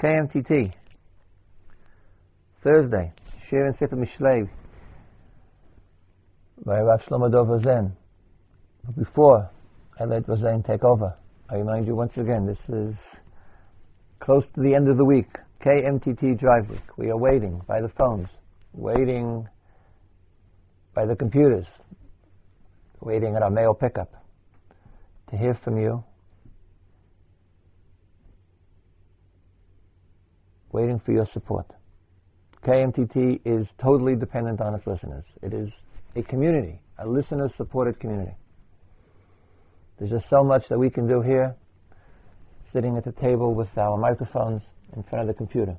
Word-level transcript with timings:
KMTT. 0.00 0.72
Thursday, 2.62 3.12
Shir 3.48 3.66
and 3.66 3.74
Sefer 3.78 3.96
Mishlei 3.96 4.48
by 6.64 6.80
Rav 6.80 7.00
Shlomo 7.02 7.30
Dov. 7.32 7.62
But 8.84 8.96
before 8.96 9.50
I 9.98 10.04
let 10.04 10.28
Rosen 10.28 10.62
take 10.62 10.84
over, 10.84 11.16
I 11.50 11.56
remind 11.56 11.88
you 11.88 11.96
once 11.96 12.12
again, 12.16 12.46
this 12.46 12.58
is 12.68 12.94
close 14.20 14.44
to 14.54 14.60
the 14.60 14.72
end 14.72 14.88
of 14.88 14.98
the 14.98 15.04
week, 15.04 15.30
KMTT 15.64 16.38
Drive 16.38 16.70
Week. 16.70 16.96
We 16.96 17.10
are 17.10 17.18
waiting 17.18 17.60
by 17.66 17.80
the 17.80 17.88
phones, 17.88 18.28
waiting 18.72 19.48
by 20.94 21.06
the 21.06 21.16
computers, 21.16 21.66
waiting 23.00 23.34
at 23.34 23.42
our 23.42 23.50
mail 23.50 23.74
pickup 23.74 24.12
to 25.30 25.36
hear 25.36 25.58
from 25.64 25.76
you, 25.76 26.04
waiting 30.78 31.00
for 31.04 31.10
your 31.10 31.26
support. 31.32 31.66
KMTT 32.64 33.40
is 33.44 33.66
totally 33.82 34.14
dependent 34.14 34.60
on 34.60 34.76
its 34.76 34.86
listeners. 34.86 35.24
It 35.42 35.52
is 35.52 35.70
a 36.14 36.22
community, 36.22 36.80
a 36.98 37.06
listener 37.06 37.50
supported 37.56 37.98
community. 37.98 38.36
There's 39.98 40.12
just 40.12 40.26
so 40.30 40.44
much 40.44 40.62
that 40.68 40.78
we 40.78 40.88
can 40.88 41.08
do 41.08 41.20
here, 41.20 41.56
sitting 42.72 42.96
at 42.96 43.04
the 43.04 43.10
table 43.10 43.54
with 43.54 43.76
our 43.76 43.96
microphones 43.96 44.62
in 44.94 45.02
front 45.02 45.22
of 45.22 45.26
the 45.26 45.34
computer. 45.34 45.76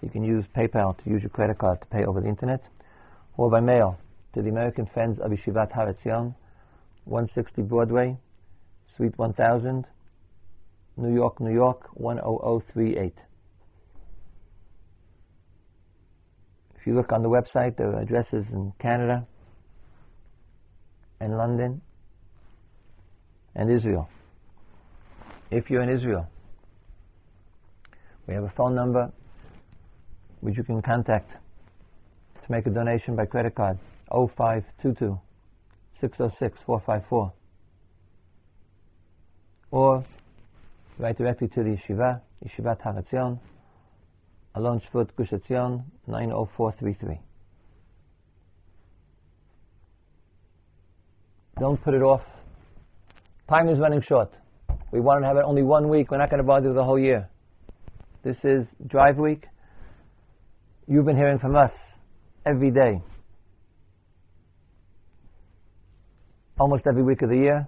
You 0.02 0.10
can 0.10 0.24
use 0.24 0.46
PayPal 0.56 0.98
to 1.04 1.10
use 1.10 1.22
your 1.22 1.30
credit 1.30 1.58
card 1.58 1.82
to 1.82 1.88
pay 1.88 2.06
over 2.06 2.22
the 2.22 2.28
internet, 2.28 2.64
or 3.38 3.52
by 3.52 3.60
mail 3.60 4.00
to 4.34 4.42
the 4.42 4.48
American 4.50 4.86
Friends 4.94 5.20
of 5.20 5.32
Yeshivat 5.32 5.74
Har 5.74 5.94
Etzion, 5.94 6.34
160 7.06 7.62
Broadway, 7.64 8.18
Suite 8.96 9.18
1000, 9.18 9.86
New 10.98 11.14
York, 11.14 11.40
New 11.40 11.54
York, 11.54 11.90
10038. 11.98 13.14
If 16.80 16.88
you 16.88 16.96
look 16.96 17.12
on 17.12 17.24
the 17.24 17.30
website, 17.30 17.76
there 17.78 17.94
are 17.94 18.02
addresses 18.02 18.46
in 18.52 18.72
Canada 18.80 19.28
and 21.20 21.38
London 21.38 21.82
and 23.56 23.70
Israel. 23.70 24.08
If 25.52 25.70
you're 25.70 25.82
in 25.82 25.90
Israel, 25.90 26.28
we 28.28 28.34
have 28.34 28.44
a 28.44 28.54
phone 28.56 28.76
number 28.76 29.12
which 30.42 30.56
you 30.56 30.64
can 30.64 30.82
contact 30.82 31.32
to 31.32 32.52
make 32.52 32.66
a 32.66 32.70
donation 32.70 33.16
by 33.16 33.26
credit 33.26 33.56
card 33.56 33.78
0522 34.10 35.20
606 36.00 36.58
454 36.66 37.34
or 39.72 40.06
write 40.98 41.18
directly 41.18 41.48
to 41.50 41.64
the 41.64 41.78
Yeshiva, 41.78 42.22
Yeshivat 42.46 42.82
Har 42.82 42.94
Etzion, 44.56 44.62
Alon 44.62 44.82
Shvut 44.92 45.10
Gush 45.16 45.30
Etzion, 45.30 45.84
90433. 46.08 47.20
Don't 51.60 51.82
put 51.84 51.94
it 51.94 52.02
off. 52.02 52.22
Time 53.50 53.68
is 53.70 53.80
running 53.80 54.02
short. 54.02 54.32
We 54.92 55.00
want 55.02 55.24
to 55.24 55.28
have 55.28 55.38
it 55.38 55.44
only 55.46 55.64
one 55.64 55.90
week. 55.90 56.12
We're 56.12 56.18
not 56.18 56.30
going 56.30 56.40
to 56.40 56.44
bother 56.44 56.68
with 56.70 56.78
the 56.78 56.84
whole 56.84 57.00
year. 57.00 57.30
This 58.24 58.38
is 58.44 58.66
Drive 58.88 59.18
Week. 59.18 59.46
You've 60.88 61.06
been 61.06 61.18
hearing 61.18 61.40
from 61.40 61.56
us 61.56 61.72
every 62.46 62.72
day. 62.72 63.02
Almost 66.60 66.88
every 66.88 67.04
week 67.04 67.22
of 67.22 67.30
the 67.30 67.38
year. 67.38 67.68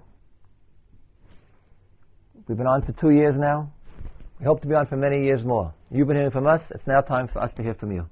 We've 2.47 2.57
been 2.57 2.67
on 2.67 2.81
for 2.81 2.91
two 2.93 3.11
years 3.11 3.35
now. 3.37 3.71
We 4.41 4.45
hope 4.45 4.61
to 4.61 4.67
be 4.67 4.73
on 4.73 4.87
for 4.87 4.97
many 4.97 5.23
years 5.23 5.43
more. 5.43 5.71
You've 5.91 6.07
been 6.07 6.17
hearing 6.17 6.31
from 6.31 6.47
us. 6.47 6.61
It's 6.71 6.87
now 6.87 7.01
time 7.01 7.27
for 7.27 7.43
us 7.43 7.51
to 7.57 7.61
hear 7.61 7.75
from 7.75 7.91
you. 7.91 8.07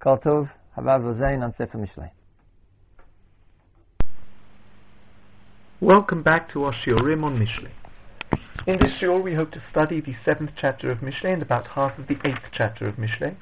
Kol 0.00 0.18
Tov, 0.18 0.50
HaRav 0.76 1.04
Rosen 1.04 1.44
on 1.44 1.54
Sefer 1.56 1.78
Mishlei. 1.78 2.10
Welcome 5.80 6.24
back 6.24 6.52
to 6.52 6.64
our 6.64 6.72
Shiurim 6.72 7.22
on 7.22 7.38
Mishlei. 7.38 7.70
In 8.66 8.76
this 8.80 8.90
Shiur, 9.00 9.22
we 9.22 9.34
hope 9.34 9.52
to 9.52 9.62
study 9.70 10.00
the 10.00 10.16
seventh 10.24 10.50
chapter 10.56 10.90
of 10.90 10.98
Mishlei 10.98 11.32
and 11.32 11.42
about 11.42 11.68
half 11.68 11.96
of 11.96 12.08
the 12.08 12.16
eighth 12.24 12.50
chapter 12.50 12.88
of 12.88 12.96
Mishlei. 12.96 13.36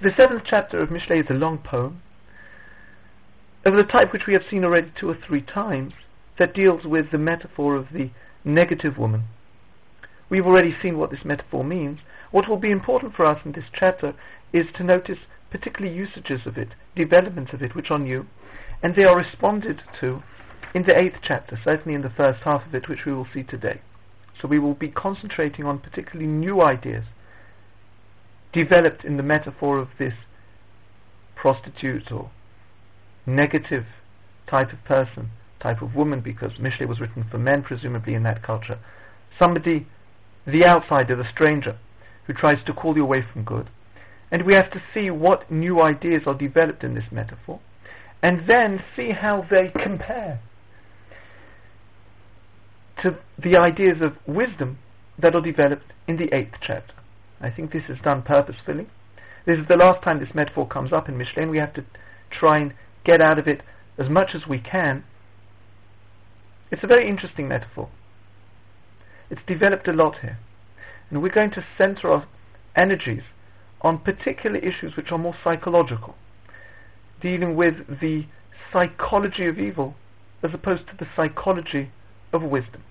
The 0.00 0.12
seventh 0.16 0.42
chapter 0.48 0.78
of 0.78 0.90
Mishlei 0.90 1.24
is 1.24 1.26
a 1.30 1.34
long 1.34 1.58
poem 1.58 2.02
of 3.64 3.74
the 3.74 3.82
type 3.82 4.12
which 4.12 4.28
we 4.28 4.34
have 4.34 4.44
seen 4.48 4.64
already 4.64 4.92
two 4.94 5.10
or 5.10 5.16
three 5.26 5.42
times 5.42 5.92
that 6.38 6.54
deals 6.54 6.84
with 6.84 7.10
the 7.10 7.18
metaphor 7.18 7.74
of 7.74 7.88
the 7.92 8.10
negative 8.44 8.98
woman. 8.98 9.24
We've 10.28 10.46
already 10.46 10.74
seen 10.80 10.98
what 10.98 11.10
this 11.10 11.24
metaphor 11.24 11.64
means. 11.64 12.00
What 12.30 12.48
will 12.48 12.58
be 12.58 12.70
important 12.70 13.14
for 13.14 13.24
us 13.24 13.40
in 13.44 13.52
this 13.52 13.64
chapter 13.72 14.14
is 14.52 14.66
to 14.74 14.84
notice 14.84 15.18
particular 15.50 15.90
usages 15.90 16.46
of 16.46 16.58
it, 16.58 16.70
developments 16.96 17.52
of 17.52 17.62
it, 17.62 17.74
which 17.74 17.90
are 17.90 17.98
new, 17.98 18.26
and 18.82 18.94
they 18.94 19.04
are 19.04 19.16
responded 19.16 19.82
to 20.00 20.22
in 20.74 20.82
the 20.82 20.98
eighth 20.98 21.18
chapter, 21.22 21.58
certainly 21.62 21.94
in 21.94 22.02
the 22.02 22.10
first 22.10 22.42
half 22.42 22.66
of 22.66 22.74
it, 22.74 22.88
which 22.88 23.04
we 23.06 23.12
will 23.12 23.28
see 23.32 23.44
today. 23.44 23.80
So 24.40 24.48
we 24.48 24.58
will 24.58 24.74
be 24.74 24.88
concentrating 24.88 25.64
on 25.64 25.78
particularly 25.78 26.26
new 26.26 26.60
ideas 26.60 27.04
developed 28.52 29.04
in 29.04 29.16
the 29.16 29.22
metaphor 29.22 29.78
of 29.78 29.88
this 29.98 30.14
prostitute 31.36 32.10
or 32.10 32.30
negative 33.26 33.84
type 34.48 34.72
of 34.72 34.84
person, 34.84 35.30
type 35.64 35.82
of 35.82 35.96
woman, 35.96 36.20
because 36.20 36.52
Mishlei 36.58 36.86
was 36.86 37.00
written 37.00 37.24
for 37.30 37.38
men, 37.38 37.62
presumably 37.62 38.14
in 38.14 38.22
that 38.22 38.42
culture. 38.42 38.78
Somebody, 39.38 39.86
the 40.46 40.64
outsider, 40.64 41.16
the 41.16 41.28
stranger, 41.28 41.78
who 42.26 42.34
tries 42.34 42.62
to 42.66 42.72
call 42.74 42.94
you 42.94 43.02
away 43.02 43.24
from 43.32 43.44
good. 43.44 43.70
And 44.30 44.44
we 44.44 44.54
have 44.54 44.70
to 44.72 44.82
see 44.92 45.10
what 45.10 45.50
new 45.50 45.80
ideas 45.80 46.22
are 46.26 46.34
developed 46.34 46.84
in 46.84 46.94
this 46.94 47.10
metaphor, 47.10 47.60
and 48.22 48.46
then 48.46 48.84
see 48.94 49.10
how 49.10 49.46
they 49.50 49.72
compare 49.82 50.40
to 53.02 53.18
the 53.38 53.56
ideas 53.56 54.02
of 54.02 54.12
wisdom 54.26 54.78
that 55.18 55.34
are 55.34 55.40
developed 55.40 55.92
in 56.06 56.16
the 56.16 56.34
eighth 56.34 56.56
chapter. 56.60 56.94
I 57.40 57.50
think 57.50 57.72
this 57.72 57.84
is 57.88 57.98
done 58.02 58.22
purposefully. 58.22 58.86
This 59.46 59.58
is 59.58 59.68
the 59.68 59.76
last 59.76 60.02
time 60.02 60.20
this 60.20 60.34
metaphor 60.34 60.68
comes 60.68 60.92
up 60.92 61.08
in 61.08 61.16
Mishlei, 61.16 61.42
and 61.42 61.50
we 61.50 61.58
have 61.58 61.74
to 61.74 61.84
try 62.30 62.58
and 62.58 62.74
get 63.04 63.20
out 63.20 63.38
of 63.38 63.46
it 63.46 63.62
as 63.98 64.10
much 64.10 64.34
as 64.34 64.46
we 64.46 64.58
can. 64.58 65.04
It's 66.74 66.82
a 66.82 66.88
very 66.88 67.08
interesting 67.08 67.46
metaphor. 67.46 67.88
It's 69.30 69.40
developed 69.46 69.86
a 69.86 69.92
lot 69.92 70.18
here. 70.18 70.38
And 71.08 71.22
we're 71.22 71.28
going 71.28 71.52
to 71.52 71.64
center 71.78 72.10
our 72.10 72.26
energies 72.74 73.22
on 73.80 73.98
particular 73.98 74.58
issues 74.58 74.96
which 74.96 75.12
are 75.12 75.18
more 75.18 75.36
psychological, 75.44 76.16
dealing 77.22 77.54
with 77.54 78.00
the 78.00 78.26
psychology 78.72 79.46
of 79.46 79.60
evil 79.60 79.94
as 80.42 80.52
opposed 80.52 80.88
to 80.88 80.96
the 80.98 81.06
psychology 81.14 81.92
of 82.32 82.42
wisdom. 82.42 82.82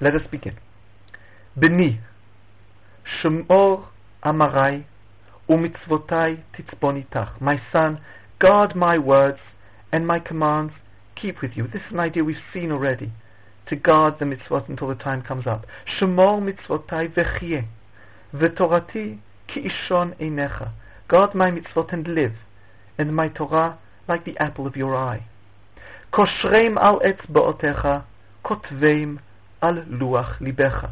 Let 0.00 0.14
us 0.14 0.28
begin. 0.30 0.58
Beni, 1.56 1.98
Shemor 3.02 3.88
Amarai, 4.24 4.84
Umitzvotai 5.50 6.44
Titzbonitach. 6.56 7.40
My 7.40 7.60
son, 7.72 8.00
guard 8.38 8.76
my 8.76 8.96
words 8.96 9.40
and 9.96 10.06
my 10.06 10.18
commands 10.18 10.74
keep 11.14 11.40
with 11.40 11.56
you. 11.56 11.66
This 11.66 11.80
is 11.86 11.92
an 11.92 12.00
idea 12.00 12.22
we've 12.22 12.36
seen 12.52 12.70
already. 12.70 13.12
To 13.68 13.76
guard 13.76 14.18
the 14.18 14.26
mitzvot 14.26 14.68
until 14.68 14.88
the 14.88 14.94
time 14.94 15.22
comes 15.22 15.46
up. 15.46 15.64
Shemor 15.86 16.42
mitzvotai 16.42 17.14
vechie. 17.14 17.66
V'torati 18.34 19.18
ki 19.48 19.70
ishon 19.70 20.14
einecha. 20.20 20.72
Guard 21.08 21.34
my 21.34 21.50
mitzvot 21.50 21.94
and 21.94 22.06
live, 22.06 22.34
and 22.98 23.16
my 23.16 23.28
Torah 23.28 23.78
like 24.06 24.26
the 24.26 24.36
apple 24.36 24.66
of 24.66 24.76
your 24.76 24.94
eye. 24.94 25.24
Koshreim 26.12 26.76
al 26.76 27.00
etzba'otecha, 27.00 28.04
kotveim 28.44 29.20
al 29.62 29.76
luach 29.76 30.38
libecha. 30.42 30.90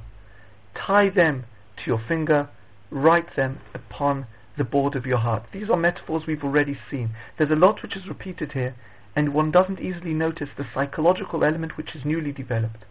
Tie 0.74 1.10
them 1.10 1.44
to 1.76 1.82
your 1.86 2.00
finger, 2.08 2.48
write 2.90 3.36
them 3.36 3.60
upon 3.74 4.26
the 4.56 4.64
board 4.64 4.96
of 4.96 5.04
your 5.04 5.18
heart. 5.18 5.44
These 5.52 5.68
are 5.68 5.76
metaphors 5.76 6.26
we've 6.26 6.42
already 6.42 6.78
seen. 6.90 7.10
There's 7.36 7.50
a 7.50 7.54
lot 7.54 7.82
which 7.82 7.96
is 7.96 8.08
repeated 8.08 8.52
here, 8.52 8.74
and 9.15 9.33
one 9.33 9.51
doesn't 9.51 9.79
easily 9.79 10.13
notice 10.13 10.49
the 10.57 10.65
psychological 10.73 11.43
element 11.43 11.77
which 11.77 11.95
is 11.95 12.05
newly 12.05 12.31
developed. 12.31 12.85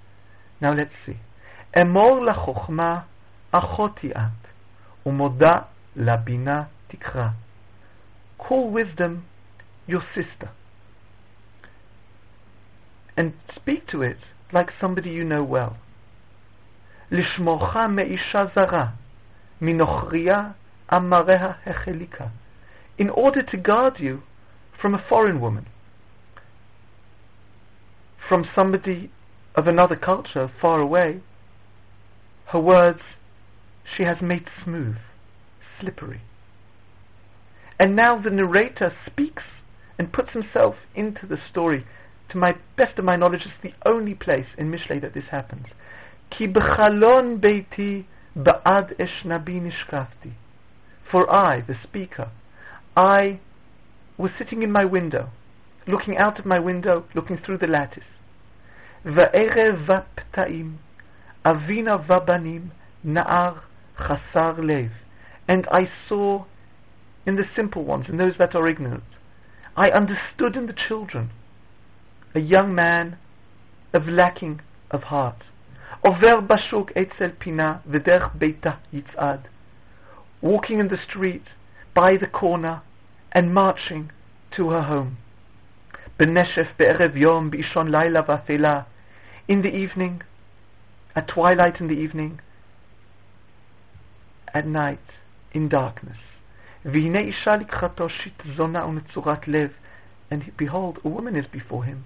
Now 0.61 0.73
let's 0.73 0.95
see. 1.07 1.17
אמור 1.81 2.25
לחוכמה 2.25 3.01
אחותי 3.51 4.13
את, 4.13 4.49
ומודה 5.07 5.59
לבינה 5.97 6.63
תקרא. 6.89 7.29
Call 8.39 8.71
wisdom 8.71 9.25
your 9.89 10.03
sister. 10.15 10.51
And 13.17 13.33
speak 13.55 13.87
to 13.89 14.03
it 14.03 14.19
like 14.53 14.71
somebody 14.81 15.11
you 15.11 15.25
know 15.25 15.43
well. 15.43 15.77
לשמורך 17.11 17.77
מאישה 17.77 18.45
זרה, 18.55 18.87
מנוכריה 19.61 20.51
אמריה 20.95 21.53
החליקה. 21.67 22.27
In 22.99 23.11
order 23.11 23.43
to 23.43 23.57
guard 23.57 23.99
you 23.99 24.23
from 24.81 24.95
a 24.95 25.03
foreign 25.09 25.41
woman, 25.41 25.67
from 28.28 28.46
somebody 28.56 29.12
of 29.56 29.68
another 29.68 29.96
culture 29.96 30.50
far 30.62 30.80
away, 30.80 31.22
her 32.48 32.60
words 32.60 33.02
she 33.96 34.04
has 34.04 34.22
made 34.22 34.48
smooth, 34.64 34.96
slippery. 35.80 36.22
And 37.80 37.96
now 37.96 38.22
the 38.22 38.30
narrator 38.30 38.94
speaks 39.06 39.44
and 39.98 40.14
puts 40.14 40.32
himself 40.32 40.76
into 40.96 41.28
the 41.28 41.38
story. 41.50 41.86
To 42.30 42.38
my 42.38 42.54
best 42.78 42.98
of 42.98 43.06
my 43.06 43.16
knowledge, 43.16 43.42
it's 43.46 43.62
the 43.62 43.74
only 43.90 44.14
place 44.14 44.48
in 44.58 44.72
Mishlei 44.72 45.02
that 45.02 45.14
this 45.14 45.26
happens. 45.30 45.68
Ki 46.30 46.48
b'chalon 46.48 47.40
beiti 47.40 48.06
ba'ad 48.36 48.98
eshnabi 48.98 49.62
nishkafti. 49.62 50.34
For 51.12 51.30
I, 51.32 51.62
the 51.62 51.76
speaker, 51.84 52.32
I 52.96 53.40
was 54.18 54.32
sitting 54.38 54.64
in 54.64 54.72
my 54.72 54.86
window, 54.86 55.30
looking 55.87 56.17
out 56.17 56.39
of 56.39 56.45
my 56.45 56.59
window, 56.59 57.05
looking 57.15 57.39
through 57.39 57.59
the 57.59 57.67
lattice. 57.67 58.05
Va'erev 59.05 59.87
va'pta'im, 59.87 60.77
avina 61.45 62.07
va'banim, 62.07 62.71
na'ar 63.05 63.61
chasar 63.99 64.59
lev. 64.65 64.91
And 65.49 65.67
I 65.71 65.89
saw 66.09 66.45
in 67.27 67.37
the 67.37 67.45
simple 67.57 67.85
ones, 67.85 68.07
in 68.09 68.17
those 68.17 68.35
that 68.39 68.55
are 68.55 68.69
ignorant, 68.69 69.05
I 69.77 69.91
understood 69.91 70.57
in 70.57 70.67
the 70.67 70.75
children 70.75 71.31
a 72.35 72.41
young 72.41 72.75
man 72.75 73.17
of 73.95 74.07
lacking 74.07 74.61
of 74.91 75.05
heart. 75.05 75.45
עובר 76.01 76.41
בשוק 76.41 76.93
אצל 76.93 77.31
פינה 77.39 77.77
ודרך 77.87 78.35
ביתה 78.35 78.71
יצעד. 78.93 79.49
Walking 80.43 80.79
in 80.79 80.89
the 80.89 80.97
street, 80.97 81.43
by 81.95 82.17
the 82.17 82.27
corner, 82.27 82.83
and 83.33 83.53
marching 83.53 84.11
to 84.53 84.71
her 84.71 84.83
home. 84.83 85.17
Beneshef 86.20 86.78
be'erev 86.78 87.16
yom 87.18 87.50
b'ishon 87.52 87.90
laila 87.90 88.24
va'fela. 88.24 88.86
In 89.48 89.62
the 89.62 89.76
evening, 89.76 90.22
at 91.16 91.28
twilight 91.28 91.80
in 91.80 91.88
the 91.88 91.96
evening, 91.96 92.40
at 94.54 94.68
night, 94.68 95.00
in 95.52 95.68
darkness. 95.70 96.18
V'hine 96.86 97.30
isha 97.30 97.58
likchato 97.58 98.10
shit 98.10 98.34
zona 98.56 98.82
u'netzurat 98.82 99.48
lev. 99.48 99.72
And 100.30 100.56
behold, 100.58 101.00
a 101.04 101.10
woman 101.10 101.36
is 101.36 101.46
before 101.48 101.84
him. 101.84 102.06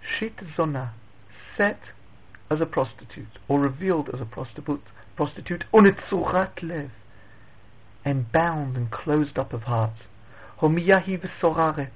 Shit 0.00 0.34
zona, 0.56 0.94
set 1.56 1.80
as 2.50 2.60
a 2.60 2.66
prostitute, 2.66 3.38
or 3.48 3.60
revealed 3.60 4.08
as 4.12 4.20
a 4.20 4.24
prostitute, 4.24 4.82
prostitute 5.16 5.64
unetzurat 5.72 6.62
lev, 6.62 6.90
and 8.04 8.30
bound 8.32 8.76
and 8.76 8.90
closed 8.90 9.38
up 9.38 9.52
of 9.52 9.62
heart. 9.64 9.94
Homiyahi 10.60 11.20
v'soraret, 11.20 11.90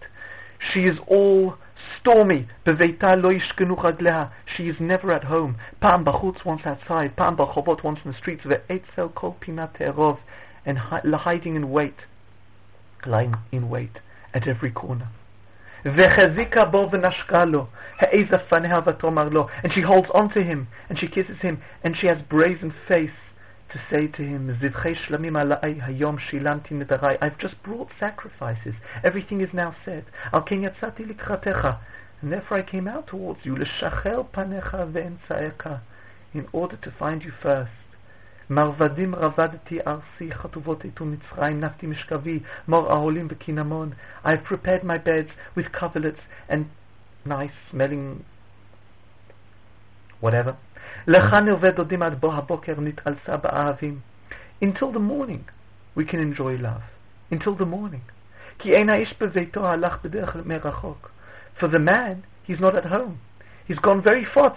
she 0.61 0.81
is 0.81 0.97
all 1.07 1.55
stormy. 1.99 2.47
Beveita 2.65 3.21
lo 3.21 3.31
yishkenu 3.31 4.31
She 4.45 4.67
is 4.69 4.79
never 4.79 5.11
at 5.11 5.25
home. 5.25 5.57
Pam 5.79 6.03
bachutz 6.03 6.43
once 6.45 6.61
outside. 6.65 7.15
Pam 7.15 7.37
bachovot 7.37 7.83
once 7.83 7.99
in 8.03 8.11
the 8.11 8.17
streets. 8.17 8.43
Ve'etzel 8.43 9.13
kol 9.13 9.37
pinat 9.39 9.77
terov. 9.77 10.19
And 10.65 10.77
hiding 10.79 11.55
in 11.55 11.69
wait. 11.69 11.95
Lying 13.05 13.35
in 13.51 13.69
wait 13.69 13.99
at 14.33 14.47
every 14.47 14.71
corner. 14.71 15.09
וחזיקה 15.85 16.65
בו 16.65 16.89
ונשקה 16.91 17.45
לו, 17.45 17.67
העזה 17.99 18.37
פניה 18.37 18.79
ותאמר 18.85 19.29
לו, 19.29 19.47
and 19.63 19.71
she 19.71 19.81
holds 19.81 20.09
on 20.09 20.27
to 20.29 20.43
him, 20.43 20.67
and 20.89 20.97
she 20.97 21.07
kisses 21.07 21.39
him, 21.41 21.61
and 21.83 21.95
she 21.95 22.07
has 22.07 22.17
brazen 22.27 22.73
face 22.87 23.20
to 23.71 23.77
say 23.89 24.07
to 24.07 24.21
him, 24.21 24.51
זבחי 24.61 24.95
שלמים 24.95 25.35
עלי 25.35 25.55
היום 25.81 26.19
שילמתי 26.19 26.73
נדרי, 26.73 27.15
I've 27.21 27.41
just 27.41 27.67
brought 27.67 27.89
sacrifices, 27.99 28.75
everything 29.03 29.41
is 29.41 29.53
now 29.53 29.71
said, 29.85 30.31
על 30.31 30.41
כן 30.45 30.63
יצאתי 30.63 31.05
לקראתך, 31.05 31.67
and 32.23 32.31
therefore 32.31 32.57
I 32.57 32.71
came 32.71 32.87
out 32.87 33.07
towards 33.07 33.45
you, 33.45 33.59
לשחרר 33.59 34.21
פניך 34.31 34.77
ואמצעיך, 34.91 35.69
in 36.35 36.45
order 36.53 36.77
to 36.85 36.89
find 36.99 37.23
you 37.23 37.31
first. 37.43 37.87
מרבדים 38.49 39.15
רבדתי 39.15 39.79
ארסי, 39.87 40.31
חטובות 40.31 40.85
איתו 40.85 41.05
מצרים, 41.05 41.59
נפתי 41.59 41.87
משכבי, 41.87 42.39
מור 42.67 42.91
אהולים 42.91 43.27
וקינמון. 43.29 43.89
I've 44.25 44.45
prepared 44.45 44.83
my 44.83 44.97
beds 44.97 45.31
with 45.57 45.71
coverlets 45.71 46.21
and 46.49 46.63
nice 47.25 47.51
smelling 47.71 48.23
whatever. 50.21 50.53
לך 51.07 51.33
נרווה 51.33 51.71
דודים 51.71 52.03
עד 52.03 52.19
בוא 52.19 52.33
הבוקר 52.33 52.73
נתעלסה 52.77 53.37
באהבים. 53.37 53.99
Until 54.63 54.91
the 54.93 54.99
morning 54.99 55.43
we 55.97 56.03
can 56.03 56.19
enjoy 56.19 56.57
love. 56.61 56.83
Until 57.31 57.55
the 57.59 57.65
morning. 57.65 58.11
כי 58.59 58.73
אין 58.73 58.89
האיש 58.89 59.15
בביתו 59.21 59.67
הלך 59.67 59.97
בדרך 60.03 60.35
מרחוק. 60.45 61.11
For 61.59 61.67
the 61.67 61.79
man, 61.79 62.23
he's 62.47 62.59
not 62.59 62.75
at 62.75 62.85
home. 62.85 63.17
He's 63.67 63.79
gone 63.79 64.01
very 64.01 64.23
far. 64.23 64.55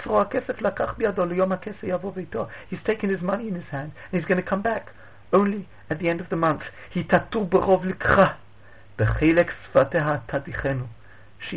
He's 2.70 2.82
taken 2.84 3.10
his 3.10 3.20
money 3.20 3.48
in 3.48 3.54
his 3.56 3.68
hand 3.70 3.92
and 4.12 4.20
he's 4.20 4.24
going 4.24 4.40
to 4.40 4.48
come 4.48 4.62
back 4.62 4.92
only 5.32 5.68
at 5.90 5.98
the 5.98 6.08
end 6.08 6.20
of 6.20 6.28
the 6.28 6.36
month. 6.36 6.62
She 6.92 7.02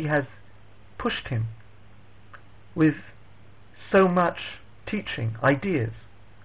has 0.04 0.24
pushed 0.98 1.28
him 1.28 1.44
with 2.74 2.96
so 3.92 4.08
much 4.08 4.38
teaching, 4.88 5.36
ideas, 5.42 5.92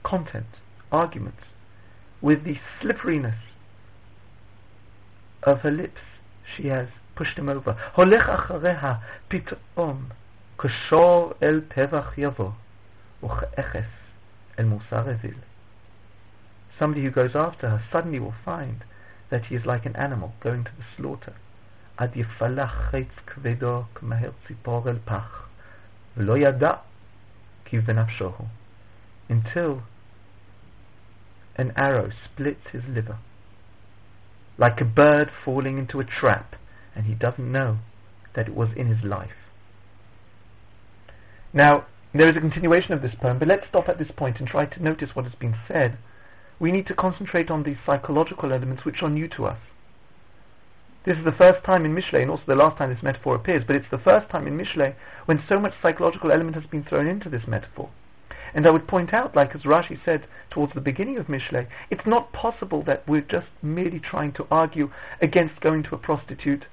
content, 0.04 0.46
arguments, 0.92 1.44
with 2.22 2.44
the 2.44 2.58
slipperiness 2.80 3.40
of 5.44 5.60
her 5.60 5.72
lips, 5.72 6.02
she 6.56 6.68
has 6.68 6.88
pushed 7.16 7.38
him 7.38 7.50
over. 7.50 7.76
כשור 10.62 11.34
אל 11.44 11.62
טבח 11.68 12.14
יבוא, 12.18 12.52
וכאפס 13.24 13.90
אל 14.60 14.66
מוסר 14.66 15.10
אוויל. 15.10 15.38
Somebody 16.80 17.02
who 17.02 17.12
goes 17.12 17.36
after 17.36 17.70
her 17.70 17.82
suddenly 17.92 18.20
will 18.20 18.36
find 18.46 18.84
that 19.30 19.46
he 19.46 19.56
is 19.56 19.66
like 19.66 19.86
an 19.86 19.96
animal 19.96 20.34
going 20.42 20.64
to 20.64 20.72
the 20.78 20.84
slaughter. 20.96 21.34
עד 21.98 22.18
יפלח 22.18 22.74
חץ 22.74 23.26
כבדו 23.28 23.84
כמהר 23.96 24.32
ציפור 24.48 24.90
אל 24.90 24.98
פח, 25.06 25.48
ולא 26.18 26.38
ידע 26.38 26.74
he 27.75 27.87
v'nafshohu, 27.87 28.47
until 29.29 29.83
an 31.57 31.73
arrow 31.77 32.11
splits 32.25 32.69
his 32.73 32.83
liver, 32.89 33.19
like 34.59 34.81
a 34.81 34.85
bird 34.85 35.31
falling 35.45 35.79
into 35.79 36.01
a 36.01 36.05
trap, 36.05 36.57
and 36.95 37.07
he 37.07 37.15
doesn't 37.15 37.51
know 37.51 37.79
that 38.35 38.49
it 38.49 38.55
was 38.55 38.69
in 38.77 38.89
his 38.89 39.05
life. 39.05 39.31
Now, 41.53 41.87
there 42.13 42.29
is 42.29 42.37
a 42.37 42.41
continuation 42.41 42.93
of 42.93 43.03
this 43.03 43.15
poem, 43.21 43.39
but 43.39 43.49
let's 43.49 43.67
stop 43.69 43.89
at 43.89 43.99
this 43.99 44.11
point 44.17 44.39
and 44.39 44.49
try 44.49 44.67
to 44.67 44.83
notice 44.83 45.11
what 45.15 45.25
has 45.25 45.35
been 45.35 45.57
said. 45.67 45.99
We 46.61 46.71
need 46.71 46.87
to 46.87 46.95
concentrate 46.95 47.51
on 47.51 47.63
these 47.63 47.77
psychological 47.85 48.53
elements 48.53 48.85
which 48.85 49.03
are 49.03 49.11
new 49.11 49.29
to 49.29 49.47
us. 49.47 49.59
This 51.05 51.19
is 51.19 51.25
the 51.25 51.33
first 51.33 51.63
time 51.65 51.85
in 51.85 51.95
Mishlei, 51.95 52.23
and 52.23 52.31
also 52.31 52.45
the 52.47 52.55
last 52.55 52.79
time 52.79 52.89
this 52.89 53.03
metaphor 53.03 53.35
appears, 53.35 53.63
but 53.67 53.77
it's 53.77 53.91
the 53.91 53.99
first 53.99 54.31
time 54.31 54.47
in 54.47 54.57
Mishlei 54.57 54.95
when 55.27 55.43
so 55.47 55.61
much 55.61 55.75
psychological 55.83 56.33
element 56.33 56.57
has 56.57 56.65
been 56.65 56.83
thrown 56.83 57.07
into 57.07 57.29
this 57.29 57.47
metaphor. 57.47 57.91
And 58.55 58.67
I 58.67 58.71
would 58.71 58.89
point 58.89 59.13
out, 59.13 59.37
like 59.37 59.55
as 59.55 59.65
Rashi 59.65 60.03
said 60.03 60.27
towards 60.49 60.73
the 60.73 60.81
beginning 60.81 61.19
of 61.19 61.27
Mishlei, 61.27 61.67
it's 61.91 62.07
not 62.07 62.33
possible 62.33 62.83
that 62.85 63.07
we're 63.07 63.21
just 63.21 63.49
merely 63.61 64.01
trying 64.01 64.33
to 64.33 64.47
argue 64.51 64.91
against 65.21 65.61
going 65.61 65.83
to 65.83 65.95
a 65.95 65.99
prostitute. 65.99 66.67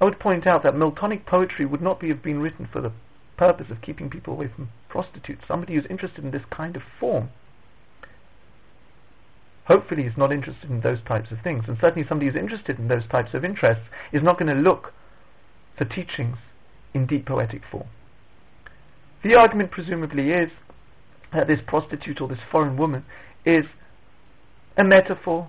I 0.00 0.06
would 0.06 0.18
point 0.18 0.46
out 0.46 0.64
that 0.64 0.74
Miltonic 0.74 1.24
poetry 1.24 1.66
would 1.66 1.82
not 1.82 2.00
be, 2.00 2.08
have 2.08 2.22
been 2.22 2.40
written 2.40 2.66
for 2.66 2.80
the 2.80 2.92
purpose 3.36 3.70
of 3.70 3.80
keeping 3.80 4.10
people 4.10 4.34
away 4.34 4.48
from 4.48 4.70
prostitutes. 4.88 5.44
Somebody 5.46 5.74
who's 5.74 5.86
interested 5.86 6.24
in 6.24 6.32
this 6.32 6.44
kind 6.50 6.74
of 6.74 6.82
form 6.98 7.28
hopefully 9.70 10.02
is 10.02 10.16
not 10.16 10.32
interested 10.32 10.68
in 10.68 10.80
those 10.80 10.98
types 11.06 11.30
of 11.30 11.38
things. 11.42 11.64
And 11.68 11.78
certainly 11.80 12.06
somebody 12.08 12.28
who's 12.28 12.40
interested 12.40 12.80
in 12.80 12.88
those 12.88 13.06
types 13.06 13.34
of 13.34 13.44
interests 13.44 13.84
is 14.12 14.20
not 14.20 14.36
going 14.36 14.52
to 14.52 14.60
look 14.60 14.92
for 15.78 15.84
teachings 15.84 16.38
in 16.92 17.06
deep 17.06 17.26
poetic 17.26 17.62
form. 17.70 17.86
The 19.22 19.36
argument 19.36 19.70
presumably 19.70 20.32
is 20.32 20.50
that 21.32 21.46
this 21.46 21.60
prostitute 21.64 22.20
or 22.20 22.26
this 22.26 22.40
foreign 22.50 22.76
woman 22.76 23.04
is 23.44 23.64
a 24.76 24.82
metaphor 24.82 25.48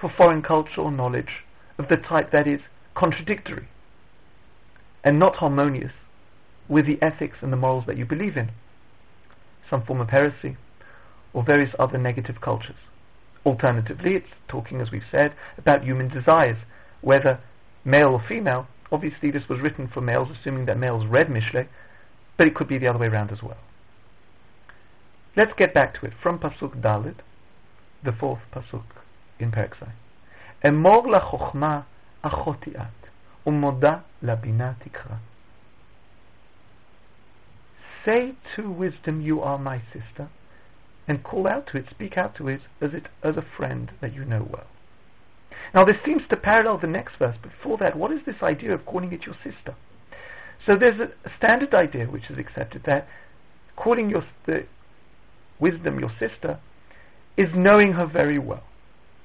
for 0.00 0.10
foreign 0.10 0.42
cultural 0.42 0.90
knowledge 0.90 1.44
of 1.78 1.86
the 1.88 1.96
type 1.96 2.32
that 2.32 2.48
is 2.48 2.60
contradictory 2.96 3.68
and 5.04 5.20
not 5.20 5.36
harmonious 5.36 5.92
with 6.68 6.86
the 6.86 6.98
ethics 7.00 7.36
and 7.40 7.52
the 7.52 7.56
morals 7.56 7.84
that 7.86 7.96
you 7.96 8.04
believe 8.04 8.36
in, 8.36 8.50
some 9.70 9.84
form 9.84 10.00
of 10.00 10.10
heresy, 10.10 10.56
or 11.32 11.44
various 11.44 11.70
other 11.78 11.98
negative 11.98 12.40
cultures. 12.40 12.74
Alternatively, 13.44 14.14
it's 14.14 14.28
talking, 14.48 14.80
as 14.80 14.90
we've 14.92 15.02
said, 15.10 15.34
about 15.58 15.82
human 15.82 16.08
desires, 16.08 16.58
whether 17.00 17.40
male 17.84 18.08
or 18.08 18.22
female. 18.28 18.68
Obviously, 18.90 19.30
this 19.30 19.48
was 19.48 19.60
written 19.60 19.88
for 19.88 20.00
males, 20.00 20.28
assuming 20.30 20.66
that 20.66 20.78
males 20.78 21.06
read 21.06 21.28
Mishle, 21.28 21.66
but 22.36 22.46
it 22.46 22.54
could 22.54 22.68
be 22.68 22.78
the 22.78 22.86
other 22.86 22.98
way 22.98 23.08
around 23.08 23.32
as 23.32 23.42
well. 23.42 23.58
Let's 25.36 25.52
get 25.56 25.72
back 25.72 25.98
to 25.98 26.06
it 26.06 26.12
from 26.22 26.38
Pasuk 26.38 26.80
Dalet, 26.80 27.16
the 28.04 28.12
fourth 28.12 28.40
Pasuk 28.54 28.84
in 29.38 29.50
Perek 29.50 29.74
Zayin. 29.76 29.92
Emor 30.62 31.06
la 31.10 31.20
chokhma 31.20 31.84
achotiat, 32.22 32.90
umoda 33.46 34.02
bina 34.20 34.76
tikra. 34.84 35.18
Say 38.04 38.34
to 38.56 38.70
wisdom, 38.70 39.20
you 39.20 39.40
are 39.40 39.58
my 39.58 39.80
sister, 39.92 40.28
and 41.08 41.24
call 41.24 41.48
out 41.48 41.66
to 41.68 41.78
it, 41.78 41.86
speak 41.90 42.16
out 42.16 42.34
to 42.36 42.48
it 42.48 42.60
as 42.80 42.94
it 42.94 43.08
as 43.22 43.36
a 43.36 43.44
friend 43.56 43.92
that 44.00 44.14
you 44.14 44.24
know 44.24 44.46
well. 44.50 44.66
Now 45.74 45.84
this 45.84 45.96
seems 46.04 46.22
to 46.28 46.36
parallel 46.36 46.78
the 46.78 46.86
next 46.86 47.16
verse. 47.16 47.36
But 47.40 47.52
before 47.52 47.78
that, 47.78 47.96
what 47.96 48.12
is 48.12 48.20
this 48.26 48.42
idea 48.42 48.72
of 48.74 48.86
calling 48.86 49.12
it 49.12 49.26
your 49.26 49.36
sister? 49.42 49.74
So 50.64 50.76
there's 50.78 51.00
a, 51.00 51.10
standard 51.36 51.74
idea 51.74 52.06
which 52.06 52.30
is 52.30 52.38
accepted 52.38 52.82
that 52.86 53.08
calling 53.76 54.10
your 54.10 54.24
the 54.46 54.64
wisdom 55.58 55.98
your 55.98 56.12
sister 56.18 56.58
is 57.36 57.48
knowing 57.54 57.92
her 57.92 58.06
very 58.06 58.38
well, 58.38 58.64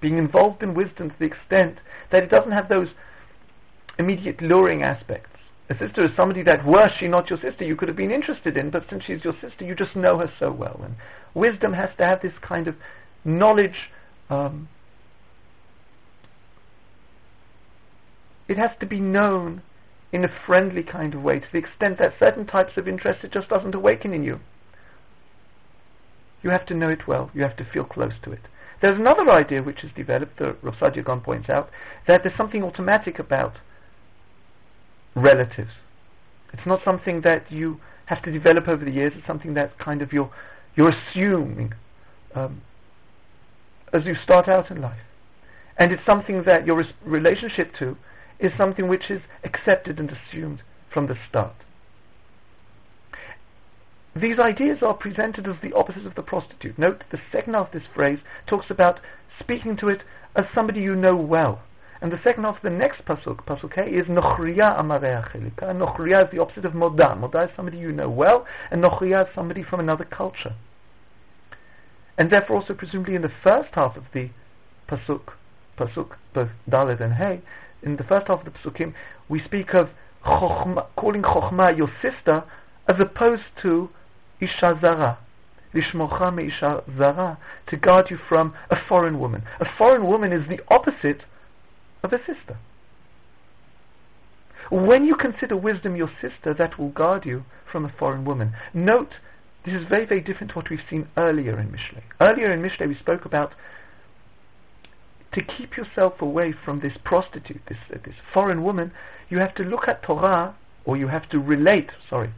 being 0.02 0.18
involved 0.18 0.64
in 0.64 0.74
wisdom 0.74 1.10
to 1.10 1.16
the 1.20 1.26
extent 1.26 1.78
that 2.12 2.24
it 2.24 2.30
doesn't 2.30 2.52
have 2.52 2.70
those 2.70 2.90
immediate 4.00 4.42
luring 4.42 4.84
aspects. 4.84 5.30
A 5.70 5.78
sister 5.78 6.06
is 6.06 6.12
somebody 6.16 6.44
that, 6.44 6.66
were 6.66 6.90
she 6.98 7.08
not 7.08 7.30
your 7.30 7.40
sister, 7.40 7.66
you 7.66 7.76
could 7.76 7.90
have 7.90 7.98
been 7.98 8.12
interested 8.12 8.58
in, 8.58 8.70
but 8.70 8.86
since 8.90 9.04
she's 9.04 9.24
your 9.24 9.36
sister, 9.42 9.66
you 9.66 9.76
just 9.76 9.96
know 9.96 10.18
her 10.18 10.32
so 10.40 10.52
well. 10.52 10.80
And 10.84 10.96
wisdom 11.34 11.74
has 11.74 11.90
to 11.98 12.06
have 12.06 12.22
this 12.22 12.34
kind 12.42 12.68
of 12.68 12.76
knowledge. 13.24 13.92
Um, 14.30 14.70
it 18.48 18.58
has 18.58 18.72
to 18.80 18.86
be 18.86 19.00
known 19.00 19.62
in 20.12 20.24
a 20.24 20.30
friendly 20.46 20.84
kind 20.84 21.14
of 21.14 21.22
way, 21.22 21.40
to 21.40 21.48
the 21.52 21.58
extent 21.58 21.98
that 22.00 22.14
certain 22.18 22.46
types 22.46 22.78
of 22.78 22.88
interest 22.88 23.24
it 23.24 23.32
just 23.32 23.50
doesn't 23.50 23.76
awaken 23.76 24.14
in 24.14 24.24
you. 24.24 24.40
You 26.42 26.50
have 26.52 26.66
to 26.68 26.74
know 26.74 26.90
it 26.90 27.08
well. 27.08 27.30
You 27.34 27.42
have 27.42 27.58
to 27.58 27.66
feel 27.66 27.84
close 27.84 28.14
to 28.24 28.32
it. 28.32 28.42
There's 28.82 29.00
another 29.00 29.30
idea 29.32 29.64
which 29.64 29.84
is 29.84 29.92
developed, 29.96 30.40
that 30.40 30.58
Rav 30.62 31.24
points 31.24 31.50
out, 31.50 31.70
that 32.08 32.22
there's 32.24 32.38
something 32.38 32.64
automatic 32.64 33.20
about 33.20 33.56
relatives. 35.16 35.72
It's 36.54 36.66
not 36.66 36.84
something 36.86 37.22
that 37.22 37.52
you 37.52 37.80
have 38.06 38.22
to 38.24 38.32
develop 38.32 38.68
over 38.68 38.86
the 38.86 38.92
years. 38.92 39.14
It's 39.16 39.28
something 39.28 39.56
that 39.56 39.78
kind 39.78 40.02
of 40.02 40.14
you're, 40.14 40.32
you're 40.78 40.94
assuming 40.94 41.74
um, 42.34 42.62
as 43.92 44.06
you 44.06 44.16
start 44.16 44.48
out 44.48 44.72
in 44.72 44.80
life. 44.80 45.00
And 45.78 45.92
it's 45.92 46.06
something 46.06 46.44
that 46.46 46.66
your 46.66 46.78
res- 46.78 46.94
relationship 47.04 47.74
to 47.80 47.98
is 48.40 48.52
something 48.56 48.88
which 48.88 49.10
is 49.10 49.22
accepted 49.44 50.00
and 50.00 50.12
assumed 50.12 50.62
from 50.94 51.08
the 51.08 51.16
start. 51.28 51.56
These 54.16 54.40
ideas 54.40 54.80
are 54.82 54.94
presented 54.94 55.48
as 55.48 55.58
the 55.62 55.74
opposite 55.74 56.06
of 56.06 56.16
the 56.16 56.22
prostitute. 56.22 56.78
Note 56.78 57.04
the 57.12 57.20
second 57.32 57.56
half 57.56 57.68
of 57.68 57.74
this 57.74 57.90
phrase 57.94 58.20
talks 58.48 58.70
about 58.70 59.00
speaking 59.40 59.78
to 59.78 59.90
it 59.90 60.04
as 60.36 60.46
somebody 60.54 60.82
you 60.82 60.96
know 60.96 61.16
well. 61.16 61.62
And 62.02 62.12
the 62.12 62.20
second 62.24 62.44
half 62.44 62.58
of 62.58 62.62
the 62.64 62.70
next 62.70 63.06
pasuk, 63.06 63.46
pasuk 63.46 63.78
A, 63.78 63.88
is 63.88 64.06
Nochriya 64.08 64.80
Amareya 64.80 65.32
Chilika. 65.32 65.74
Nochriya 65.76 66.26
is 66.26 66.32
the 66.32 66.40
opposite 66.40 66.66
of 66.66 66.74
Moda. 66.74 67.18
Moda 67.18 67.50
is 67.50 67.56
somebody 67.56 67.78
you 67.78 67.92
know 67.92 68.10
well, 68.10 68.46
and 68.70 68.84
Nochriya 68.84 69.28
is 69.28 69.36
somebody 69.36 69.64
from 69.64 69.80
another 69.80 70.06
culture. 70.06 70.56
And 72.18 72.32
therefore 72.32 72.58
also 72.58 72.74
presumably 72.74 73.16
in 73.16 73.22
the 73.24 73.32
first 73.44 73.70
half 73.74 73.98
of 73.98 74.04
the 74.14 74.30
pasuk, 74.88 75.34
pasuk, 75.78 76.18
both 76.34 76.50
Dalet 76.70 77.02
and 77.02 77.14
Hey, 77.14 77.42
in 77.82 77.96
the 77.96 78.04
first 78.04 78.28
half 78.28 78.46
of 78.46 78.46
the 78.46 78.52
pasukim, 78.52 78.94
we 79.30 79.42
speak 79.44 79.74
of 79.74 79.90
calling 80.24 81.22
Chokhmah 81.22 81.78
your 81.78 81.90
sister, 82.02 82.44
as 82.88 82.96
opposed 83.00 83.44
to 83.62 83.90
Isha 84.40 84.80
Zara. 84.82 85.20
Lishmocha 85.74 86.48
Isha 86.48 86.84
Zara, 86.98 87.38
to 87.68 87.78
guard 87.78 88.10
you 88.10 88.18
from 88.30 88.54
a 88.70 88.78
foreign 88.88 89.20
woman. 89.20 89.44
A 89.60 89.66
foreign 89.78 90.08
woman 90.08 90.32
is 90.32 90.48
the 90.48 90.60
opposite 90.70 91.24
of 92.08 92.14
a 92.14 92.26
sister. 92.26 92.58
When 94.70 95.06
you 95.06 95.16
consider 95.16 95.56
wisdom 95.56 95.96
your 95.96 96.10
sister, 96.22 96.54
that 96.54 96.78
will 96.78 96.90
guard 96.90 97.26
you 97.26 97.44
from 97.72 97.86
a 97.86 97.90
foreign 97.90 98.26
woman. 98.26 98.54
Note, 98.74 99.14
this 99.66 99.76
is 99.76 99.88
very, 99.88 100.06
very 100.06 100.22
different 100.22 100.52
to 100.52 100.56
what 100.56 100.70
we've 100.70 100.80
seen 100.90 101.08
earlier 101.16 101.60
in 101.60 101.70
Mishle. 101.70 102.02
Earlier 102.20 102.52
in 102.52 102.62
Mishle, 102.62 102.88
we 102.88 102.96
spoke 102.96 103.26
about 103.26 103.54
to 105.34 105.44
keep 105.44 105.78
yourself 105.78 106.22
away 106.22 106.54
from 106.66 106.80
this 106.80 106.94
prostitute, 107.04 107.62
this, 107.68 107.78
uh, 107.94 107.98
this 108.04 108.16
foreign 108.34 108.64
woman, 108.64 108.92
you 109.30 109.38
have 109.40 109.54
to 109.56 109.64
look 109.64 109.88
at 109.88 110.04
Torah, 110.04 110.56
or 110.86 110.98
you 110.98 111.08
have 111.08 111.30
to 111.30 111.40
relate, 111.40 111.92
sorry, 112.10 112.32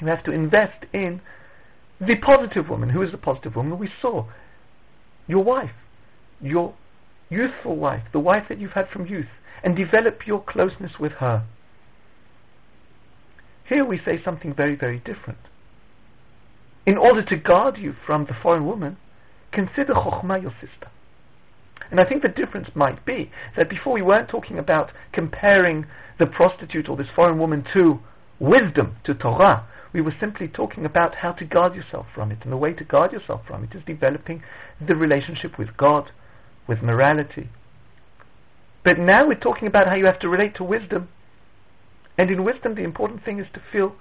you 0.00 0.08
have 0.08 0.24
to 0.24 0.32
invest 0.32 0.84
in 0.92 1.20
the 2.00 2.16
positive 2.16 2.68
woman. 2.68 2.90
Who 2.90 3.02
is 3.02 3.12
the 3.12 3.18
positive 3.18 3.54
woman? 3.54 3.78
We 3.78 3.88
saw 4.02 4.26
your 5.28 5.44
wife, 5.44 5.70
your 6.40 6.74
youthful 7.30 7.76
wife, 7.76 8.04
the 8.12 8.20
wife 8.20 8.44
that 8.48 8.58
you've 8.58 8.72
had 8.72 8.88
from 8.88 9.06
youth, 9.06 9.28
and 9.62 9.76
develop 9.76 10.26
your 10.26 10.42
closeness 10.42 10.92
with 10.98 11.12
her. 11.12 11.44
Here 13.66 13.84
we 13.84 13.98
say 13.98 14.22
something 14.22 14.54
very, 14.54 14.76
very 14.76 14.98
different. 14.98 15.38
In 16.86 16.98
order 16.98 17.22
to 17.22 17.36
guard 17.36 17.78
you 17.78 17.94
from 18.06 18.26
the 18.26 18.34
foreign 18.34 18.66
woman, 18.66 18.98
consider 19.52 19.94
Chokhmah 19.94 20.42
your 20.42 20.54
sister. 20.60 20.90
And 21.90 21.98
I 21.98 22.04
think 22.04 22.22
the 22.22 22.28
difference 22.28 22.68
might 22.74 23.04
be 23.04 23.30
that 23.56 23.70
before 23.70 23.94
we 23.94 24.02
weren't 24.02 24.28
talking 24.28 24.58
about 24.58 24.92
comparing 25.12 25.86
the 26.18 26.26
prostitute 26.26 26.88
or 26.88 26.96
this 26.96 27.08
foreign 27.14 27.38
woman 27.38 27.64
to 27.72 28.00
wisdom, 28.38 28.96
to 29.04 29.14
Torah. 29.14 29.66
We 29.92 30.00
were 30.00 30.14
simply 30.18 30.48
talking 30.48 30.84
about 30.84 31.16
how 31.16 31.32
to 31.32 31.44
guard 31.44 31.74
yourself 31.74 32.06
from 32.14 32.32
it. 32.32 32.38
And 32.42 32.52
the 32.52 32.56
way 32.56 32.72
to 32.72 32.84
guard 32.84 33.12
yourself 33.12 33.42
from 33.46 33.64
it 33.64 33.74
is 33.74 33.82
developing 33.84 34.42
the 34.84 34.96
relationship 34.96 35.58
with 35.58 35.76
God, 35.76 36.10
with 36.66 36.82
morality. 36.82 37.48
But 38.84 38.98
now 38.98 39.26
we're 39.26 39.34
talking 39.34 39.66
about 39.66 39.88
how 39.88 39.96
you 39.96 40.06
have 40.06 40.20
to 40.20 40.28
relate 40.28 40.54
to 40.56 40.64
wisdom. 40.64 41.08
And 42.18 42.30
in 42.30 42.44
wisdom, 42.44 42.74
the 42.74 42.82
important 42.82 43.24
thing 43.24 43.38
is 43.38 43.46
to 43.54 43.62
feel 43.72 43.96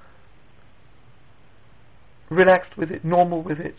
relaxed 2.30 2.78
with 2.78 2.92
it, 2.92 3.04
normal 3.04 3.42
with 3.42 3.60
it. 3.60 3.76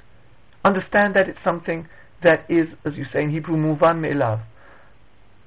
Understand 0.64 1.14
that 1.14 1.29
it's 1.29 1.43
something 1.45 1.88
that 2.23 2.45
is, 2.49 2.69
as 2.85 2.97
you 2.97 3.05
say 3.12 3.23
in 3.23 3.31
Hebrew, 3.31 3.57
muvan 3.57 4.00
me'elav, 4.00 4.43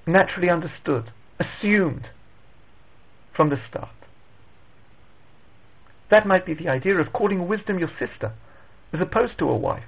naturally 0.06 0.50
understood, 0.50 1.12
assumed 1.40 2.10
from 3.36 3.50
the 3.50 3.58
start. 3.70 3.90
That 6.10 6.26
might 6.26 6.46
be 6.46 6.54
the 6.54 6.70
idea 6.70 6.96
of 6.98 7.12
calling 7.12 7.48
wisdom 7.48 7.80
your 7.80 7.92
sister, 8.00 8.34
as 8.94 9.02
opposed 9.02 9.38
to 9.40 9.50
a 9.50 9.58
wife. 9.58 9.84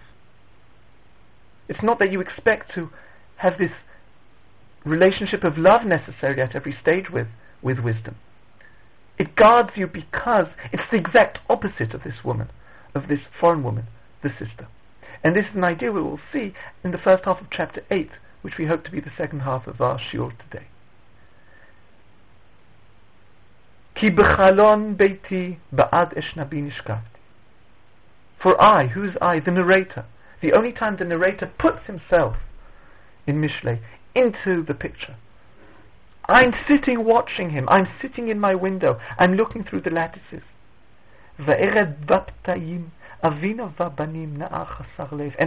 It's 1.68 1.84
not 1.84 2.00
that 2.00 2.12
you 2.12 2.20
expect 2.20 2.74
to 2.74 2.90
have 3.40 3.58
this 3.58 3.72
relationship 4.86 5.44
of 5.44 5.58
love 5.58 5.86
necessary 5.86 6.42
at 6.42 6.56
every 6.56 6.76
stage 6.82 7.10
with, 7.12 7.28
with 7.62 7.80
wisdom. 7.80 8.16
It 9.18 9.36
guards 9.36 9.72
you 9.76 9.88
because 9.88 10.48
it's 10.72 10.90
the 10.92 10.98
exact 10.98 11.40
opposite 11.50 11.94
of 11.94 12.04
this 12.04 12.24
woman, 12.24 12.50
of 12.96 13.08
this 13.08 13.20
foreign 13.40 13.64
woman, 13.64 13.88
the 14.24 14.30
sister. 14.30 14.68
And 15.24 15.36
this 15.36 15.46
is 15.46 15.56
an 15.56 15.64
idea 15.64 15.92
we 15.92 16.02
will 16.02 16.20
see 16.32 16.54
in 16.84 16.92
the 16.92 16.98
first 16.98 17.26
half 17.26 17.42
of 17.42 17.48
chapter 17.52 17.82
8, 17.92 18.10
which 18.42 18.58
we 18.58 18.66
hope 18.66 18.84
to 18.86 18.92
be 18.92 19.02
the 19.02 19.12
second 19.18 19.42
half 19.42 19.68
of 19.68 19.82
our 19.82 20.00
shiur 20.00 20.32
today. 20.50 20.68
For 28.42 28.62
I, 28.62 28.88
who's 28.88 29.16
I, 29.22 29.42
the 29.42 29.52
narrator, 29.52 30.06
the 30.42 30.54
only 30.54 30.72
time 30.72 30.96
the 30.98 31.04
narrator 31.04 31.52
puts 31.60 31.86
himself 31.86 32.38
in 33.30 33.42
Mishle 33.42 33.80
into 34.16 34.64
the 34.64 34.74
picture. 34.74 35.16
I'm 36.28 36.54
sitting 36.68 37.06
watching 37.06 37.52
him. 37.52 37.70
I'm 37.70 37.88
sitting 38.02 38.28
in 38.28 38.40
my 38.40 38.56
window. 38.56 39.00
I'm 39.18 39.36
looking 39.36 39.64
through 39.64 39.82
the 39.82 39.90
lattices. 39.90 40.44
And 41.40 41.50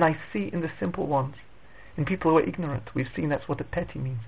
I 0.05 0.17
see 0.33 0.51
in 0.53 0.61
the 0.61 0.71
simple 0.81 1.07
ones, 1.07 1.37
in 1.97 2.05
people 2.05 2.31
who 2.31 2.39
are 2.39 2.43
ignorant. 2.43 2.95
We've 2.95 3.11
seen 3.15 3.29
that's 3.29 3.49
what 3.49 3.61
a 3.61 3.65
petty 3.65 3.99
means. 3.99 4.23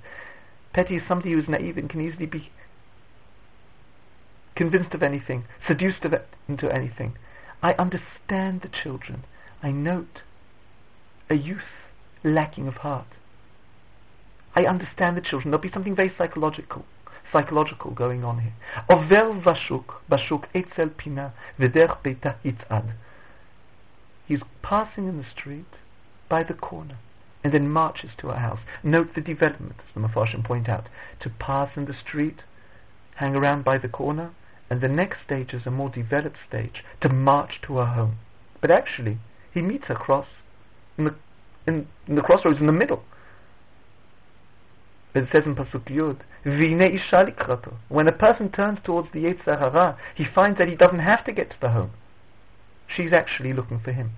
Petty 0.73 0.96
is 0.96 1.02
somebody 1.08 1.32
who 1.32 1.40
is 1.40 1.49
naive 1.49 1.78
and 1.78 1.88
can 1.88 2.00
easily 2.00 2.26
be 2.26 2.50
convinced 4.54 4.94
of 4.94 5.02
anything, 5.02 5.44
seduced 5.66 6.04
of 6.04 6.14
into 6.49 6.70
anything. 6.70 7.16
I 7.62 7.73
understand 7.75 8.61
the 8.61 8.68
children. 8.68 9.25
I 9.62 9.70
note 9.70 10.23
a 11.30 11.34
youth 11.34 11.62
lacking 12.23 12.68
of 12.68 12.75
heart. 12.75 13.06
I 14.54 14.64
understand 14.66 15.16
the 15.16 15.20
children. 15.20 15.50
There'll 15.50 15.62
be 15.62 15.70
something 15.70 15.96
very 15.96 16.12
psychological, 16.16 16.84
psychological 17.32 17.90
going 17.90 18.25
on 18.25 18.40
here. 18.40 18.52
Over 18.90 19.40
vashuk, 19.40 19.84
bashuk 20.11 20.44
etzel 20.54 20.90
pina, 20.96 21.32
v'derch 21.58 21.99
beita. 22.02 22.92
He's 24.26 24.40
passing 24.62 25.08
in 25.08 25.18
the 25.18 25.26
street 25.37 25.66
by 26.28 26.44
the 26.44 26.54
corner 26.54 26.99
and 27.44 27.52
then 27.52 27.68
marches 27.68 28.11
to 28.18 28.30
a 28.30 28.37
house. 28.37 28.61
Note 28.82 29.14
the 29.14 29.20
development, 29.20 29.76
as 29.87 29.94
the 29.94 30.00
Mefarshim 30.00 30.42
point 30.42 30.68
out. 30.68 30.88
To 31.20 31.28
pass 31.28 31.76
in 31.76 31.84
the 31.84 31.94
street, 31.94 32.42
hang 33.16 33.37
around 33.37 33.64
by 33.64 33.76
the 33.76 33.88
corner, 33.88 34.30
and 34.70 34.80
the 34.80 34.88
next 34.88 35.18
stage 35.23 35.52
is 35.52 35.66
a 35.66 35.70
more 35.70 35.90
developed 35.90 36.38
stage, 36.49 36.82
to 37.02 37.11
march 37.11 37.61
to 37.66 37.76
her 37.76 37.84
home. 37.84 38.16
But 38.62 38.70
actually, 38.70 39.18
he 39.52 39.61
meets 39.61 39.84
her 39.87 39.94
cross 39.94 40.26
in 40.96 41.04
the, 41.04 41.14
in, 41.66 41.87
in 42.08 42.14
the 42.14 42.23
crossroads 42.23 42.61
in 42.61 42.66
the 42.66 42.73
middle. 42.73 43.04
It 45.14 45.28
says 45.30 45.44
in 45.47 45.54
Pasuk 45.54 45.87
Yud, 45.87 46.21
When 47.88 48.09
a 48.09 48.12
person 48.12 48.50
turns 48.50 48.80
towards 48.83 49.12
the 49.12 49.25
Yetzer 49.25 49.59
Hara, 49.59 49.97
he 50.14 50.25
finds 50.25 50.59
that 50.59 50.68
he 50.68 50.75
doesn't 50.75 50.99
have 50.99 51.25
to 51.25 51.33
get 51.33 51.50
to 51.50 51.61
the 51.61 51.71
home. 51.71 51.92
She's 52.88 53.12
actually 53.12 53.52
looking 53.52 53.78
for 53.78 53.92
him. 53.92 54.12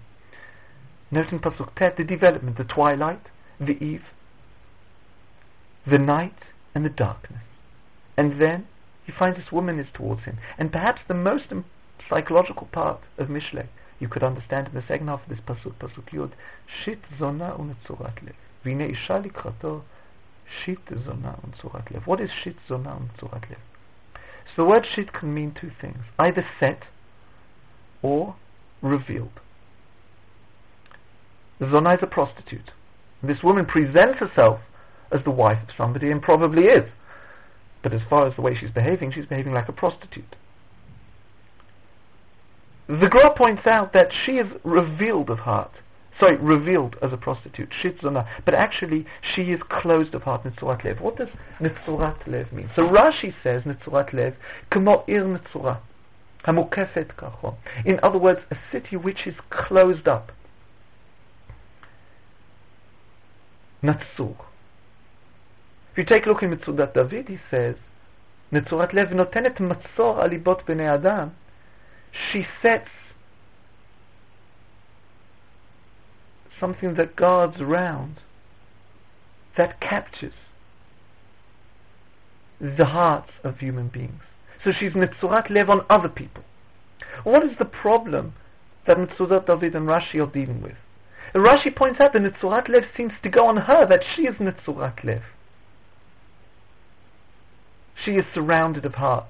Note 1.10 1.32
in 1.32 1.38
Pasuk 1.38 1.74
Tet 1.76 1.96
the 1.96 2.04
development, 2.04 2.56
the 2.56 2.64
twilight, 2.64 3.20
the 3.60 3.82
eve, 3.82 4.04
the 5.86 5.98
night, 5.98 6.34
and 6.74 6.84
the 6.84 6.90
darkness. 6.90 7.42
And 8.16 8.40
then 8.40 8.66
he 9.04 9.12
finds 9.12 9.38
this 9.38 9.52
woman 9.52 9.78
is 9.78 9.86
towards 9.92 10.24
him. 10.24 10.38
And 10.58 10.72
perhaps 10.72 11.02
the 11.06 11.14
most 11.14 11.52
psychological 12.08 12.68
part 12.72 13.00
of 13.18 13.28
Mishle, 13.28 13.66
you 13.98 14.08
could 14.08 14.24
understand 14.24 14.68
in 14.68 14.74
the 14.74 14.82
second 14.86 15.08
half 15.08 15.22
of 15.22 15.28
this 15.28 15.44
Pasuk, 15.46 15.74
Pasuk 15.74 16.08
Yud, 16.10 16.32
Shit 16.66 17.00
zona 17.18 17.54
unetzurat 17.58 18.22
lev. 18.22 18.34
Vine 18.64 18.90
isha 18.90 19.22
likrato, 19.22 19.82
shit 20.64 20.78
zona 21.04 21.38
unetzurat 21.42 21.90
lev. 21.92 22.06
What 22.06 22.20
is 22.20 22.30
shit 22.42 22.56
zona 22.68 22.90
unetzurat 23.00 23.48
lev? 23.48 23.58
So 24.54 24.62
the 24.62 24.64
word 24.64 24.86
shit 24.94 25.12
can 25.12 25.34
mean 25.34 25.54
two 25.58 25.70
things, 25.80 25.98
either 26.18 26.44
set 26.60 26.84
or 28.02 28.36
revealed. 28.82 29.40
Zona 31.58 31.94
is 31.94 32.00
a 32.02 32.06
prostitute. 32.06 32.70
This 33.22 33.42
woman 33.42 33.66
presents 33.66 34.18
herself 34.18 34.60
as 35.10 35.24
the 35.24 35.30
wife 35.30 35.62
of 35.62 35.74
somebody 35.76 36.10
and 36.10 36.20
probably 36.20 36.64
is. 36.64 36.90
But 37.82 37.92
as 37.92 38.02
far 38.08 38.26
as 38.26 38.36
the 38.36 38.42
way 38.42 38.54
she's 38.54 38.70
behaving, 38.70 39.12
she's 39.12 39.26
behaving 39.26 39.52
like 39.52 39.68
a 39.68 39.72
prostitute. 39.72 40.36
The 42.88 43.08
Gra 43.10 43.34
points 43.34 43.66
out 43.66 43.92
that 43.94 44.12
she 44.24 44.32
is 44.32 44.46
revealed 44.62 45.30
of 45.30 45.38
heart 45.40 45.72
sorry, 46.18 46.37
revealed 46.37 46.96
as 47.02 47.12
a 47.12 47.16
prostitute, 47.16 47.70
shitzona, 47.70 48.26
but 48.44 48.54
actually 48.54 49.06
she 49.20 49.42
is 49.52 49.61
closed 49.68 50.14
apart, 50.14 50.44
nitzurat 50.44 50.85
lev. 50.85 51.00
What 51.00 51.16
does 51.16 51.28
nitzurat 51.61 52.26
lev 52.26 52.52
mean? 52.52 52.70
So 52.75 52.82
Rashi 52.82 53.35
says 53.42 53.62
nitzurat 53.62 54.12
lev, 54.12 54.35
kmo 54.70 55.04
ir 55.08 55.25
nitzura, 55.25 55.80
hamukefet 56.44 57.14
kacho. 57.16 57.56
In 57.85 58.00
other 58.02 58.18
words, 58.18 58.40
a 58.50 58.56
city 58.73 58.96
which 58.96 59.26
is 59.26 59.35
closed 59.50 60.08
up. 60.08 60.32
Natsur. 63.82 64.37
If 65.92 65.99
you 65.99 66.04
take 66.04 66.26
a 66.26 66.28
look 66.28 66.42
in 66.42 66.50
Mitzudat 66.50 66.94
David, 66.94 67.28
he 67.28 67.38
says, 67.50 67.76
Netzurat 68.52 68.92
lev 68.92 69.08
notenet 69.08 69.58
matzor 69.58 70.23
alibot 70.23 70.64
b'nei 70.66 70.88
adam, 70.88 71.32
she 72.12 72.46
sets 72.62 72.88
something 76.58 76.94
that 76.94 77.16
guards 77.16 77.60
around, 77.60 78.16
that 79.56 79.80
captures 79.80 80.34
the 82.60 82.86
hearts 82.86 83.30
of 83.44 83.58
human 83.58 83.88
beings. 83.88 84.22
So 84.64 84.72
she's 84.72 84.92
Netzurat 84.92 85.50
Lev 85.50 85.68
on 85.68 85.84
other 85.90 86.08
people. 86.08 86.42
What 87.25 87.44
is 87.44 87.56
the 87.58 87.64
problem 87.64 88.34
that 88.86 88.96
Netzurat 88.96 89.46
David 89.46 89.75
and 89.75 89.86
Rashi 89.86 90.16
are 90.16 90.30
dealing 90.30 90.62
with? 90.62 90.76
And 91.34 91.44
Rashi 91.44 91.75
points 91.75 92.00
out 92.00 92.12
that 92.12 92.23
Netzurat 92.23 92.69
Lev 92.69 92.84
seems 92.97 93.12
to 93.23 93.28
go 93.28 93.47
on 93.47 93.56
her, 93.56 93.86
that 93.86 94.04
she 94.14 94.23
is 94.23 94.36
Netzurat 94.36 95.04
Lev. 95.04 95.23
She 98.04 98.12
is 98.12 98.25
surrounded 98.34 98.84
of 98.84 98.95
heart, 98.95 99.28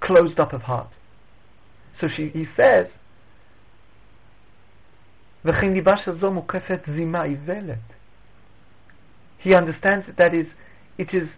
closed 0.00 0.38
up 0.38 0.52
of 0.52 0.62
heart. 0.62 0.88
So 2.00 2.08
she, 2.08 2.28
he 2.28 2.46
says, 2.56 2.86
He 9.38 9.54
understands 9.54 10.06
that 10.06 10.16
that 10.16 10.34
is, 10.34 10.46
it 10.98 11.14
is 11.14 11.28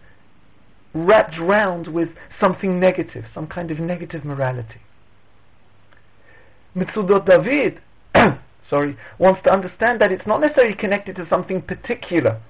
wrapped 0.94 1.38
round 1.38 1.88
with 1.88 2.09
something 2.40 2.81
negative, 2.81 3.25
some 3.35 3.47
kind 3.47 3.71
of 3.71 3.79
negative 3.79 4.25
morality. 4.25 4.81
Mitzudat 6.77 7.27
David 7.27 7.81
sorry, 8.71 8.97
wants 9.18 9.42
to 9.44 9.51
understand 9.51 10.01
that 10.01 10.12
it's 10.12 10.27
not 10.27 10.40
necessarily 10.40 10.75
connected 10.75 11.16
to 11.16 11.27
something 11.29 11.62
particular, 11.62 12.40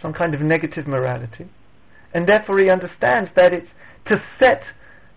some 0.00 0.12
kind 0.12 0.34
of 0.34 0.40
negative 0.40 0.86
morality. 0.86 1.48
And 2.14 2.28
therefore 2.28 2.58
he 2.58 2.70
understands 2.70 3.30
that 3.36 3.52
it's 3.52 3.68
to 4.06 4.22
set 4.38 4.62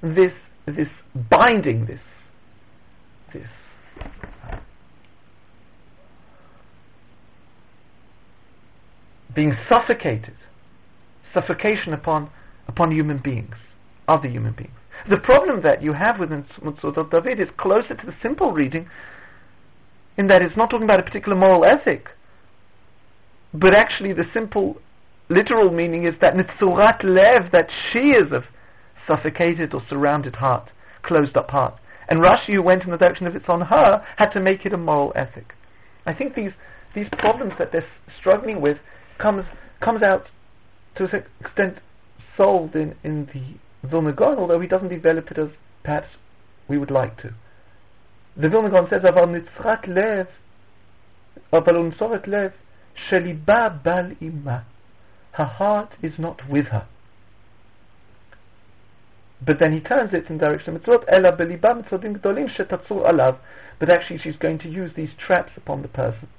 this, 0.02 0.34
this 0.66 0.88
binding, 1.30 1.86
this, 1.86 2.00
this 3.34 3.48
being 9.36 9.56
suffocated, 9.68 10.36
suffocation 11.34 11.94
upon, 11.94 12.30
upon 12.68 12.92
human 12.92 13.18
beings, 13.18 13.56
other 14.08 14.28
human 14.28 14.54
beings. 14.54 14.74
The 15.10 15.18
problem 15.18 15.62
that 15.64 15.82
you 15.82 15.94
have 15.94 16.20
with 16.20 16.30
Mitzudat 16.30 17.12
David 17.12 17.40
is 17.40 17.50
closer 17.58 17.96
to 17.96 18.06
the 18.06 18.14
simple 18.22 18.52
reading 18.52 18.88
in 20.18 20.28
that 20.28 20.42
it's 20.42 20.56
not 20.56 20.70
talking 20.70 20.86
about 20.86 21.00
a 21.00 21.04
particular 21.04 21.38
moral 21.38 21.66
ethic, 21.66 22.08
but 23.54 23.74
actually 23.74 24.14
the 24.14 24.26
simple 24.34 24.78
literal 25.30 25.72
meaning 25.72 26.06
is 26.06 26.14
that 26.22 26.36
nitzurat 26.36 27.04
lev, 27.04 27.52
that 27.52 27.70
she 27.92 28.10
is 28.10 28.32
of 28.32 28.44
suffocated 29.08 29.74
or 29.74 29.82
surrounded 29.90 30.36
heart, 30.36 30.70
closed 31.02 31.36
up 31.36 31.52
heart. 31.52 31.76
And 32.08 32.20
Rashi, 32.20 32.54
who 32.54 32.62
went 32.62 32.84
in 32.84 32.92
the 32.92 32.98
direction 32.98 33.28
of 33.28 33.36
it's 33.36 33.50
on 33.50 33.62
her, 33.62 34.06
had 34.18 34.30
to 34.32 34.40
make 34.40 34.66
it 34.66 34.74
a 34.74 34.78
moral 34.78 35.14
ethic. 35.16 35.54
I 36.06 36.14
think 36.14 36.36
these 36.36 36.52
these 36.94 37.08
problems 37.18 37.54
that 37.58 37.72
they're 37.72 37.88
struggling 38.20 38.62
with 38.62 38.78
comes 39.18 39.46
comes 39.82 40.04
out 40.04 40.28
to 40.96 41.06
a 41.06 41.08
certain 41.08 41.32
extent 41.42 41.78
solved 42.38 42.76
in, 42.76 42.96
in 43.04 43.26
the 43.34 43.88
Vilna 43.88 44.14
Gaon, 44.14 44.38
although 44.38 44.60
he 44.60 44.68
doesn't 44.68 44.90
develop 44.90 45.30
it 45.32 45.38
as 45.38 45.50
perhaps 45.84 46.08
we 46.68 46.78
would 46.78 46.92
like 46.92 47.18
to. 47.22 47.34
The 48.38 48.50
Vilna 48.50 48.70
Gaon 48.70 48.88
says, 48.90 49.02
"Aval 49.02 49.28
nitzrat 49.28 49.88
lev, 49.88 50.28
aval 51.52 51.92
unsoret 51.92 52.28
lev, 52.28 52.54
sheliba 53.10 53.84
bal 53.84 54.12
ima." 54.22 54.66
Her 55.34 55.46
heart 55.46 55.94
is 56.02 56.14
not 56.18 56.48
with 56.50 56.68
her. 56.68 56.86
But 59.46 59.60
then 59.60 59.74
he 59.74 59.80
turns 59.80 60.14
it 60.14 60.30
in 60.30 60.38
direction 60.38 60.78
mitzvot, 60.78 61.04
ela 61.08 61.36
beliba 61.36 61.84
mitzvotim 61.84 62.20
gdolim 62.20 62.50
shetatzur 62.56 63.10
alav. 63.10 63.38
But 63.80 63.90
actually, 63.90 64.20
she's 64.20 64.38
going 64.38 64.60
to 64.60 64.70
use 64.70 64.92
these 64.96 65.10
traps 65.18 65.52
upon 65.58 65.82
the 65.82 65.88
person. 65.88 66.30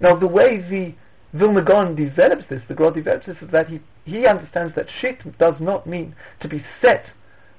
Now, 0.00 0.16
the 0.16 0.26
way 0.26 0.58
the 0.58 0.94
Vilna 1.32 1.62
Gaon 1.62 1.94
develops 1.94 2.44
this, 2.48 2.62
the 2.68 2.74
Gra 2.74 2.92
develops 2.92 3.26
this, 3.26 3.36
is 3.40 3.50
that 3.50 3.68
he, 3.68 3.80
he 4.04 4.26
understands 4.26 4.74
that 4.74 4.86
shit 5.00 5.38
does 5.38 5.54
not 5.60 5.86
mean 5.86 6.14
to 6.40 6.48
be 6.48 6.64
set 6.80 7.06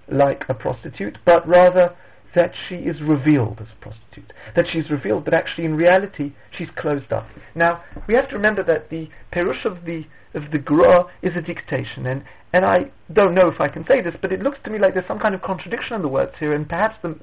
like 0.10 0.44
a 0.50 0.54
prostitute, 0.54 1.18
but 1.26 1.48
rather 1.48 1.96
that 2.36 2.54
she 2.68 2.76
is 2.76 3.02
revealed 3.02 3.60
as 3.62 3.68
a 3.72 3.82
prostitute. 3.82 4.34
That 4.56 4.66
she's 4.72 4.90
revealed, 4.90 5.26
but 5.26 5.34
actually 5.34 5.66
in 5.66 5.76
reality 5.76 6.34
she's 6.52 6.70
closed 6.76 7.12
up. 7.12 7.28
Now, 7.56 7.84
we 8.08 8.16
have 8.16 8.30
to 8.30 8.36
remember 8.36 8.64
that 8.64 8.90
the 8.90 9.10
Perush 9.32 9.66
of 9.66 9.86
the 9.86 10.06
of 10.34 10.50
the 10.52 10.60
Gra 10.60 11.08
is 11.22 11.36
a 11.36 11.42
dictation, 11.42 12.06
and, 12.06 12.24
and 12.54 12.64
I 12.64 12.90
don't 13.12 13.36
know 13.36 13.50
if 13.50 13.60
I 13.60 13.68
can 13.68 13.86
say 13.86 14.02
this, 14.02 14.16
but 14.22 14.32
it 14.32 14.42
looks 14.42 14.60
to 14.64 14.70
me 14.70 14.80
like 14.80 14.94
there's 14.94 15.08
some 15.08 15.20
kind 15.20 15.36
of 15.36 15.42
contradiction 15.42 15.98
in 15.98 16.02
the 16.02 16.08
words 16.08 16.32
here, 16.40 16.54
and 16.54 16.70
perhaps 16.70 16.96
the 17.02 17.20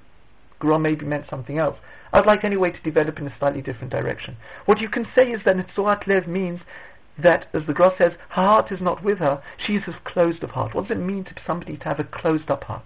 Gra 0.58 0.78
maybe 0.78 1.04
meant 1.04 1.26
something 1.28 1.58
else. 1.58 1.78
I'd 2.12 2.26
like 2.26 2.44
anyway 2.44 2.72
to 2.72 2.82
develop 2.82 3.18
in 3.18 3.26
a 3.26 3.38
slightly 3.38 3.62
different 3.62 3.92
direction. 3.92 4.36
What 4.64 4.80
you 4.80 4.88
can 4.88 5.06
say 5.14 5.30
is 5.30 5.42
that 5.44 5.56
Nitzurat 5.56 6.06
Lev 6.06 6.26
means 6.26 6.60
that, 7.18 7.48
as 7.52 7.66
the 7.66 7.74
Gra 7.74 7.92
says, 7.98 8.12
her 8.30 8.42
heart 8.42 8.72
is 8.72 8.80
not 8.80 9.02
with 9.02 9.18
her, 9.18 9.42
she 9.58 9.74
is 9.76 9.82
as 9.86 9.94
closed 10.04 10.42
of 10.42 10.50
heart. 10.50 10.74
What 10.74 10.88
does 10.88 10.96
it 10.96 11.00
mean 11.00 11.24
to 11.24 11.34
somebody 11.46 11.76
to 11.76 11.84
have 11.84 12.00
a 12.00 12.04
closed 12.04 12.50
up 12.50 12.64
heart? 12.64 12.84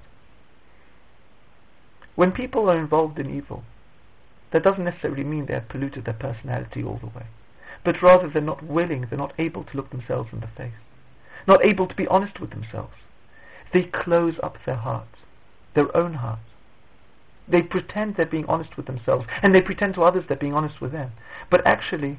When 2.14 2.32
people 2.32 2.68
are 2.68 2.78
involved 2.78 3.18
in 3.18 3.34
evil, 3.34 3.64
that 4.52 4.62
doesn't 4.62 4.84
necessarily 4.84 5.24
mean 5.24 5.46
they 5.46 5.54
have 5.54 5.68
polluted 5.68 6.04
their 6.04 6.14
personality 6.14 6.82
all 6.82 6.98
the 6.98 7.06
way, 7.06 7.26
but 7.84 8.02
rather 8.02 8.28
they're 8.28 8.42
not 8.42 8.62
willing, 8.62 9.06
they're 9.08 9.18
not 9.18 9.34
able 9.38 9.64
to 9.64 9.76
look 9.76 9.90
themselves 9.90 10.30
in 10.32 10.40
the 10.40 10.46
face, 10.46 10.72
not 11.48 11.64
able 11.64 11.86
to 11.86 11.94
be 11.94 12.06
honest 12.08 12.38
with 12.38 12.50
themselves. 12.50 12.94
They 13.72 13.84
close 13.84 14.34
up 14.42 14.58
their 14.66 14.76
hearts, 14.76 15.16
their 15.74 15.94
own 15.96 16.14
hearts. 16.14 16.42
They 17.48 17.62
pretend 17.62 18.16
they're 18.16 18.26
being 18.26 18.46
honest 18.46 18.76
with 18.76 18.86
themselves, 18.86 19.26
and 19.42 19.54
they 19.54 19.60
pretend 19.60 19.94
to 19.94 20.02
others 20.04 20.24
they're 20.28 20.36
being 20.36 20.54
honest 20.54 20.80
with 20.80 20.92
them, 20.92 21.12
but 21.50 21.66
actually, 21.66 22.18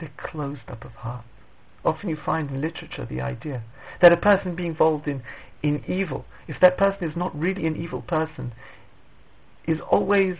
they're 0.00 0.12
closed 0.16 0.68
up 0.68 0.84
of 0.84 0.92
heart. 0.92 1.24
Often 1.84 2.10
you 2.10 2.16
find 2.16 2.50
in 2.50 2.60
literature 2.60 3.06
the 3.06 3.20
idea 3.20 3.62
that 4.00 4.12
a 4.12 4.16
person 4.16 4.54
being 4.54 4.70
involved 4.70 5.08
in, 5.08 5.22
in 5.62 5.82
evil, 5.88 6.24
if 6.46 6.60
that 6.60 6.76
person 6.76 7.08
is 7.08 7.16
not 7.16 7.38
really 7.38 7.66
an 7.66 7.76
evil 7.76 8.02
person, 8.02 8.52
is 9.66 9.80
always 9.80 10.36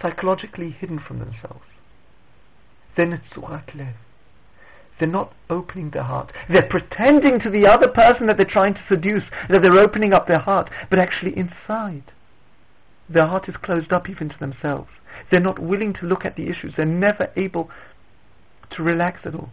psychologically 0.00 0.70
hidden 0.70 0.98
from 0.98 1.18
themselves, 1.18 1.64
then 2.96 3.12
it's 3.12 3.24
Surat 3.34 3.74
Lev. 3.74 3.94
They're 4.98 5.08
not 5.08 5.32
opening 5.48 5.90
their 5.90 6.02
heart. 6.02 6.32
They're 6.48 6.68
pretending 6.68 7.38
to 7.40 7.50
the 7.50 7.68
other 7.68 7.88
person 7.88 8.26
that 8.26 8.36
they're 8.36 8.46
trying 8.46 8.74
to 8.74 8.84
seduce 8.88 9.22
that 9.48 9.62
they're 9.62 9.78
opening 9.78 10.12
up 10.12 10.26
their 10.26 10.40
heart, 10.40 10.70
but 10.90 10.98
actually 10.98 11.36
inside, 11.36 12.02
their 13.08 13.26
heart 13.26 13.48
is 13.48 13.56
closed 13.56 13.92
up 13.92 14.08
even 14.08 14.28
to 14.28 14.38
themselves. 14.38 14.90
They're 15.30 15.40
not 15.40 15.58
willing 15.58 15.94
to 15.94 16.06
look 16.06 16.24
at 16.24 16.36
the 16.36 16.48
issues. 16.48 16.74
They're 16.76 16.86
never 16.86 17.30
able 17.36 17.70
to 18.70 18.82
relax 18.82 19.20
at 19.24 19.34
all. 19.34 19.50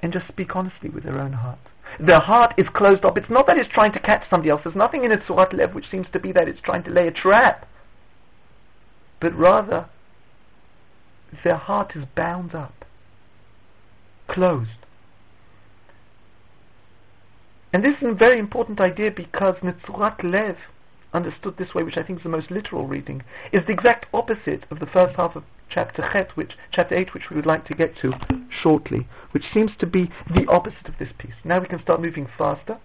And 0.00 0.12
just 0.12 0.28
speak 0.28 0.56
honestly 0.56 0.88
with 0.88 1.04
their 1.04 1.20
own 1.20 1.34
heart. 1.34 1.58
Their 1.98 2.20
heart 2.20 2.54
is 2.56 2.66
closed 2.74 3.04
up. 3.04 3.18
It's 3.18 3.30
not 3.30 3.46
that 3.46 3.58
it's 3.58 3.72
trying 3.72 3.92
to 3.92 3.98
catch 4.00 4.28
somebody 4.30 4.50
else. 4.50 4.62
There's 4.64 4.76
nothing 4.76 5.04
in 5.04 5.12
its 5.12 5.26
Surat 5.26 5.52
Lev 5.52 5.74
which 5.74 5.90
seems 5.90 6.06
to 6.12 6.20
be 6.20 6.32
that 6.32 6.48
it's 6.48 6.60
trying 6.60 6.84
to 6.84 6.90
lay 6.90 7.06
a 7.06 7.12
trap. 7.12 7.68
But 9.20 9.36
rather, 9.36 9.86
their 11.44 11.56
heart 11.56 11.94
is 11.94 12.04
bound 12.16 12.54
up, 12.54 12.84
closed. 14.28 14.70
And 17.72 17.84
this 17.84 17.96
is 18.00 18.08
a 18.08 18.14
very 18.14 18.38
important 18.38 18.80
idea 18.80 19.10
because 19.10 19.56
Netzurat 19.56 20.24
Lev, 20.24 20.56
understood 21.12 21.56
this 21.56 21.74
way, 21.74 21.82
which 21.82 21.96
I 21.96 22.02
think 22.02 22.18
is 22.18 22.22
the 22.22 22.28
most 22.28 22.50
literal 22.50 22.86
reading, 22.86 23.22
is 23.52 23.64
the 23.66 23.72
exact 23.72 24.06
opposite 24.12 24.64
of 24.70 24.78
the 24.78 24.86
first 24.86 25.16
half 25.16 25.36
of 25.36 25.44
chapter 25.68 26.08
Chet, 26.12 26.36
which 26.36 26.52
chapter 26.72 26.94
eight, 26.94 27.14
which 27.14 27.30
we 27.30 27.36
would 27.36 27.46
like 27.46 27.64
to 27.66 27.74
get 27.74 27.96
to 27.98 28.12
shortly, 28.48 29.06
which 29.32 29.44
seems 29.52 29.72
to 29.78 29.86
be 29.86 30.10
the 30.34 30.46
opposite 30.48 30.88
of 30.88 30.98
this 30.98 31.12
piece. 31.18 31.34
Now 31.44 31.60
we 31.60 31.66
can 31.66 31.80
start 31.80 32.00
moving 32.00 32.28
faster. 32.36 32.78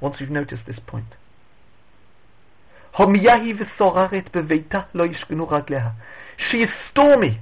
Once 0.00 0.16
we've 0.20 0.30
noticed 0.30 0.62
this 0.66 0.80
point. 0.86 1.14
She 6.36 6.58
is 6.58 6.70
stormy. 6.90 7.40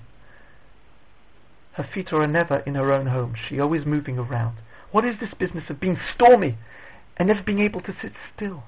Her 1.72 1.88
feet 1.92 2.12
are 2.12 2.26
never 2.26 2.58
in 2.60 2.74
her 2.74 2.92
own 2.92 3.06
home. 3.06 3.34
She 3.48 3.58
always 3.58 3.84
moving 3.84 4.18
around. 4.18 4.58
What 4.92 5.04
is 5.04 5.18
this 5.20 5.34
business 5.34 5.64
of 5.70 5.80
being 5.80 5.98
stormy 6.14 6.58
and 7.16 7.28
never 7.28 7.42
being 7.42 7.60
able 7.60 7.80
to 7.82 7.94
sit 8.00 8.12
still? 8.34 8.64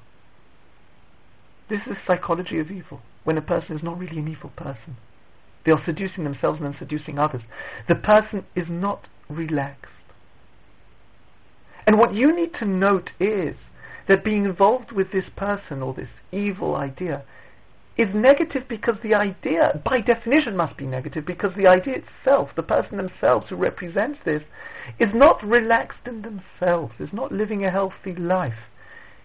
This 1.69 1.81
is 1.87 1.97
psychology 2.07 2.59
of 2.59 2.71
evil, 2.71 3.01
when 3.25 3.39
a 3.39 3.43
person 3.43 3.77
is 3.77 3.83
not 3.83 3.99
really 3.99 4.19
an 4.19 4.29
evil 4.29 4.51
person. 4.51 4.97
They 5.65 5.73
are 5.73 5.83
seducing 5.85 6.25
themselves 6.25 6.61
and 6.61 6.67
then 6.67 6.79
seducing 6.79 7.19
others. 7.19 7.43
The 7.89 7.95
person 7.95 8.45
is 8.55 8.67
not 8.69 9.09
relaxed. 9.29 9.91
And 11.87 11.99
what 11.99 12.15
you 12.15 12.35
need 12.35 12.55
to 12.55 12.67
note 12.67 13.11
is 13.19 13.57
that 14.09 14.25
being 14.25 14.45
involved 14.45 14.93
with 14.93 15.11
this 15.13 15.29
person 15.37 15.83
or 15.83 15.95
this 15.95 16.09
evil 16.33 16.77
idea 16.77 17.25
is 17.97 18.09
negative 18.13 18.65
because 18.69 18.97
the 19.03 19.15
idea, 19.15 19.81
by 19.85 20.01
definition, 20.01 20.57
must 20.57 20.77
be 20.77 20.87
negative 20.87 21.25
because 21.25 21.53
the 21.57 21.69
idea 21.69 21.95
itself, 21.95 22.51
the 22.57 22.63
person 22.63 22.97
themselves 22.97 23.47
who 23.49 23.57
represents 23.57 24.19
this, 24.25 24.43
is 24.99 25.11
not 25.15 25.43
relaxed 25.45 26.07
in 26.07 26.23
themselves, 26.23 26.93
is 26.99 27.13
not 27.13 27.33
living 27.33 27.65
a 27.65 27.71
healthy 27.71 28.15
life, 28.15 28.59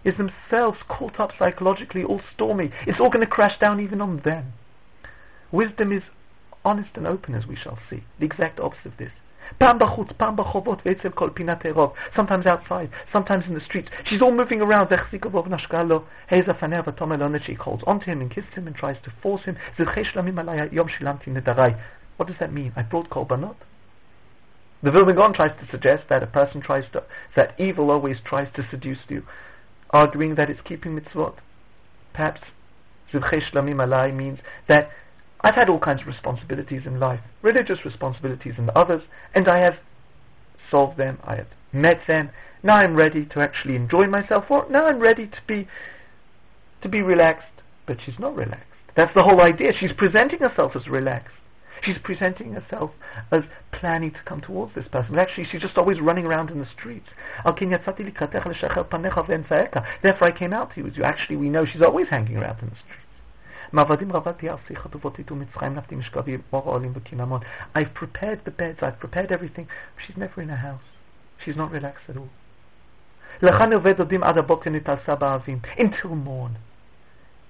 is 0.03 0.15
themselves 0.17 0.79
caught 0.88 1.19
up 1.19 1.31
psychologically, 1.38 2.03
all 2.03 2.21
stormy. 2.33 2.71
It's 2.88 2.99
all 2.99 3.09
going 3.09 3.25
to 3.25 3.27
crash 3.27 3.59
down 3.59 3.79
even 3.79 4.01
on 4.01 4.21
them. 4.23 4.53
Wisdom 5.51 5.91
is 5.91 6.03
honest 6.63 6.91
and 6.95 7.07
open, 7.07 7.35
as 7.35 7.45
we 7.47 7.55
shall 7.55 7.79
see, 7.89 8.03
the 8.19 8.25
exact 8.25 8.59
opposite 8.59 8.85
of 8.85 8.97
this. 8.97 9.12
Sometimes 12.15 12.45
outside, 12.45 12.91
sometimes 13.12 13.45
in 13.47 13.55
the 13.55 13.62
streets. 13.65 13.89
She's 14.05 14.21
all 14.21 14.31
moving 14.31 14.62
around. 14.62 14.89
She 17.45 17.53
holds 17.55 17.83
onto 17.88 18.05
him 18.05 18.21
and 18.21 18.29
kisses 18.29 18.53
him 18.53 18.67
and 18.67 18.75
tries 18.75 19.01
to 19.03 19.12
force 19.23 19.41
him. 19.45 19.57
What 22.17 22.27
does 22.27 22.38
that 22.39 22.53
mean? 22.53 22.73
I 22.75 22.81
brought 22.83 23.09
korbanot. 23.09 23.55
The 24.81 24.91
Vilna 24.91 25.13
Gaon 25.13 25.33
tries 25.33 25.59
to 25.59 25.67
suggest 25.69 26.03
that 26.09 26.23
a 26.23 26.27
person 26.27 26.62
tries 26.62 26.85
to, 26.93 27.03
that 27.35 27.59
evil 27.59 27.91
always 27.91 28.21
tries 28.23 28.47
to 28.53 28.65
seduce 28.69 28.99
you, 29.09 29.23
arguing 29.89 30.36
that 30.36 30.49
it's 30.49 30.62
keeping 30.62 30.99
mitzvot. 30.99 31.36
Perhaps 32.13 32.41
Zivchei 33.12 33.41
Shlamim 33.52 33.75
Alai 33.75 34.15
means 34.15 34.39
that 34.67 34.89
I've 35.41 35.56
had 35.56 35.69
all 35.69 35.80
kinds 35.80 36.02
of 36.02 36.08
responsibilities 36.08 36.82
in 36.86 36.99
life, 36.99 37.21
religious 37.41 37.86
responsibilities 37.86 38.56
and 38.58 38.69
others, 38.71 39.04
and 39.34 39.47
I 39.47 39.60
have 39.63 39.75
solved 40.69 40.97
them, 40.97 41.19
I 41.23 41.36
have 41.38 41.47
met 41.71 42.02
them. 42.08 42.30
Now 42.62 42.75
I'm 42.75 42.95
ready 42.95 43.25
to 43.25 43.39
actually 43.39 43.75
enjoy 43.75 44.08
myself, 44.08 44.45
or 44.49 44.69
now 44.69 44.88
I'm 44.88 44.99
ready 44.99 45.28
to 45.28 45.38
be 45.47 45.67
to 46.82 46.89
be 46.89 47.02
relaxed. 47.02 47.45
But 47.86 47.97
she's 48.06 48.19
not 48.19 48.36
relaxed. 48.36 48.65
That's 48.95 49.13
the 49.15 49.23
whole 49.23 49.41
idea. 49.41 49.71
She's 49.78 49.93
presenting 49.93 50.39
herself 50.39 50.75
as 50.75 50.88
relaxed. 50.88 51.36
She's 51.82 51.98
presenting 52.04 52.52
herself 52.54 52.92
as 53.32 53.44
planning 53.72 54.12
to 54.12 54.20
come 54.26 54.42
towards 54.42 54.76
this 54.76 54.86
person. 54.88 55.15
But 55.15 55.22
actually, 55.22 55.46
she's 55.46 55.62
just 55.62 55.78
always 55.78 56.02
running 56.02 56.26
around 56.26 56.50
in 56.50 56.60
the 56.60 56.65
streets. 56.65 57.08
Therefore, 57.46 57.94
I 60.28 60.32
came 60.32 60.52
out 60.54 60.74
to 60.76 60.82
you. 60.82 60.92
Actually, 61.04 61.38
we 61.38 61.50
know 61.50 61.65
she's 61.65 61.82
always 61.82 62.10
hanging 62.10 62.38
around 62.38 62.60
in 62.62 62.70
the 62.70 62.76
streets. 62.76 62.96
I've 63.72 63.88
prepared 67.94 68.42
the 68.44 68.52
beds, 68.52 68.80
I've 68.82 69.00
prepared 69.00 69.32
everything. 69.32 69.68
She's 70.06 70.18
never 70.18 70.42
in 70.42 70.50
a 70.50 70.56
house. 70.56 70.82
She's 71.46 71.56
not 71.56 71.72
relaxed 71.72 72.10
at 72.10 72.18
all. 72.18 72.30
Until 75.78 76.15
morn. 76.15 76.58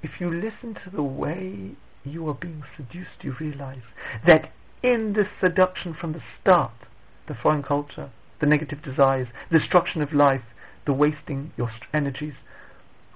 If 0.04 0.22
you 0.22 0.32
listen 0.32 0.76
to 0.84 0.92
the 0.94 1.02
way 1.02 1.72
you 2.09 2.29
are 2.29 2.35
being 2.35 2.63
seduced, 2.77 3.23
you 3.23 3.35
realize 3.41 3.83
that 4.27 4.51
in 4.83 5.15
this 5.15 5.29
seduction 5.41 5.95
from 5.95 6.13
the 6.13 6.23
start, 6.41 6.73
the 7.27 7.35
foreign 7.35 7.63
culture, 7.63 8.11
the 8.41 8.47
negative 8.47 8.83
desires, 8.83 9.29
the 9.51 9.59
destruction 9.59 10.03
of 10.03 10.13
life, 10.13 10.43
the 10.87 10.93
wasting 10.93 11.53
your 11.57 11.71
energies, 11.95 12.35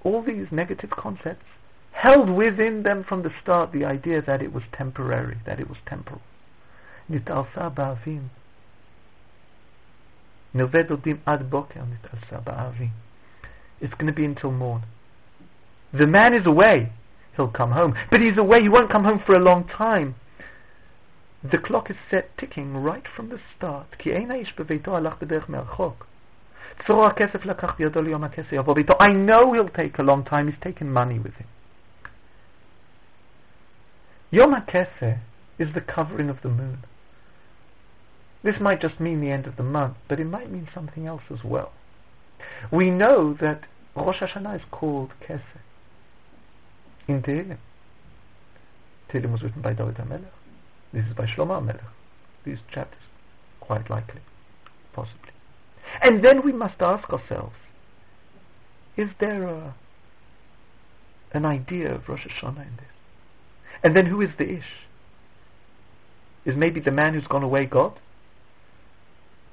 all 0.02 0.22
these 0.22 0.46
negative 0.50 0.90
concepts 0.90 1.44
held 1.92 2.30
within 2.30 2.82
them 2.84 3.04
from 3.06 3.22
the 3.22 3.30
start 3.42 3.72
the 3.72 3.84
idea 3.84 4.22
that 4.22 4.40
it 4.40 4.52
was 4.52 4.62
temporary, 4.72 5.36
that 5.44 5.60
it 5.60 5.68
was 5.68 5.78
temporal. 5.86 6.20
נתעלסה 7.10 7.68
באבים. 7.68 8.28
נובד 10.54 10.90
עודים 10.90 11.16
עד 11.26 11.50
בוקר 11.50 11.80
נתעלסה 11.92 12.40
באבים. 12.40 12.90
It's 13.80 13.94
going 13.94 14.06
to 14.06 14.12
be 14.12 14.24
until 14.24 14.50
morn. 14.50 14.82
The 15.92 16.06
man 16.06 16.34
is 16.34 16.46
away. 16.46 16.92
He'll 17.36 17.48
come 17.48 17.70
home. 17.70 17.94
But 18.10 18.20
he's 18.20 18.36
away. 18.36 18.58
He 18.62 18.68
won't 18.68 18.90
come 18.90 19.04
home 19.04 19.20
for 19.24 19.34
a 19.34 19.38
long 19.38 19.68
time. 19.68 20.16
The 21.42 21.58
clock 21.58 21.88
is 21.88 21.96
set 22.10 22.36
ticking 22.36 22.76
right 22.76 23.06
from 23.06 23.28
the 23.28 23.38
start. 23.56 23.96
כי 23.98 24.12
אין 24.12 24.30
האיש 24.30 24.54
בביתו 24.58 24.96
הלך 24.96 25.14
בדרך 25.22 25.48
מרחוק. 25.48 26.06
צרור 26.86 27.06
הכסף 27.06 27.44
לקח 27.44 27.74
בידו 27.78 28.02
ליום 28.02 28.24
הכסף 28.24 28.52
יבוא 28.52 28.74
ביתו. 28.74 28.94
I 28.94 29.12
know 29.12 29.52
he'll 29.52 29.68
take 29.68 29.98
a 29.98 30.02
long 30.02 30.24
time. 30.24 30.48
He's 30.48 30.60
taken 30.60 30.92
money 30.92 31.18
with 31.18 31.34
him. 31.34 31.46
Yom 34.30 34.54
HaKeseh 34.54 35.18
is 35.58 35.72
the 35.74 35.80
covering 35.80 36.28
of 36.28 36.42
the 36.42 36.48
moon. 36.48 36.78
This 38.42 38.60
might 38.60 38.80
just 38.80 39.00
mean 39.00 39.20
the 39.20 39.30
end 39.30 39.46
of 39.46 39.56
the 39.56 39.62
month, 39.62 39.96
but 40.08 40.20
it 40.20 40.26
might 40.26 40.50
mean 40.50 40.68
something 40.74 41.06
else 41.06 41.22
as 41.30 41.42
well. 41.44 41.72
We 42.70 42.90
know 42.90 43.34
that 43.40 43.62
Rosh 43.96 44.20
Hashanah 44.20 44.56
is 44.56 44.66
called 44.70 45.12
Keseh 45.26 45.62
in 47.07 47.21
Tehillim. 47.21 47.57
Was 49.31 49.43
written 49.43 49.61
by 49.61 49.73
David 49.73 49.95
HaMelech. 49.95 50.25
This 50.91 51.05
is 51.05 51.13
by 51.13 51.25
Shlomo 51.25 51.61
HaMelech. 51.61 51.85
These 52.43 52.57
chapters, 52.71 53.01
quite 53.59 53.89
likely, 53.89 54.21
possibly. 54.91 55.29
And 56.01 56.23
then 56.23 56.43
we 56.43 56.51
must 56.51 56.81
ask 56.81 57.09
ourselves, 57.11 57.55
is 58.97 59.09
there 59.19 59.43
a, 59.43 59.75
an 61.31 61.45
idea 61.45 61.93
of 61.93 62.09
Rosh 62.09 62.25
Hashanah 62.25 62.67
in 62.67 62.75
this? 62.77 62.85
And 63.83 63.95
then 63.95 64.07
who 64.07 64.21
is 64.21 64.29
the 64.37 64.49
Ish? 64.49 64.87
Is 66.45 66.55
maybe 66.55 66.79
the 66.79 66.91
man 66.91 67.13
who's 67.13 67.27
gone 67.27 67.43
away 67.43 67.65
God? 67.65 67.99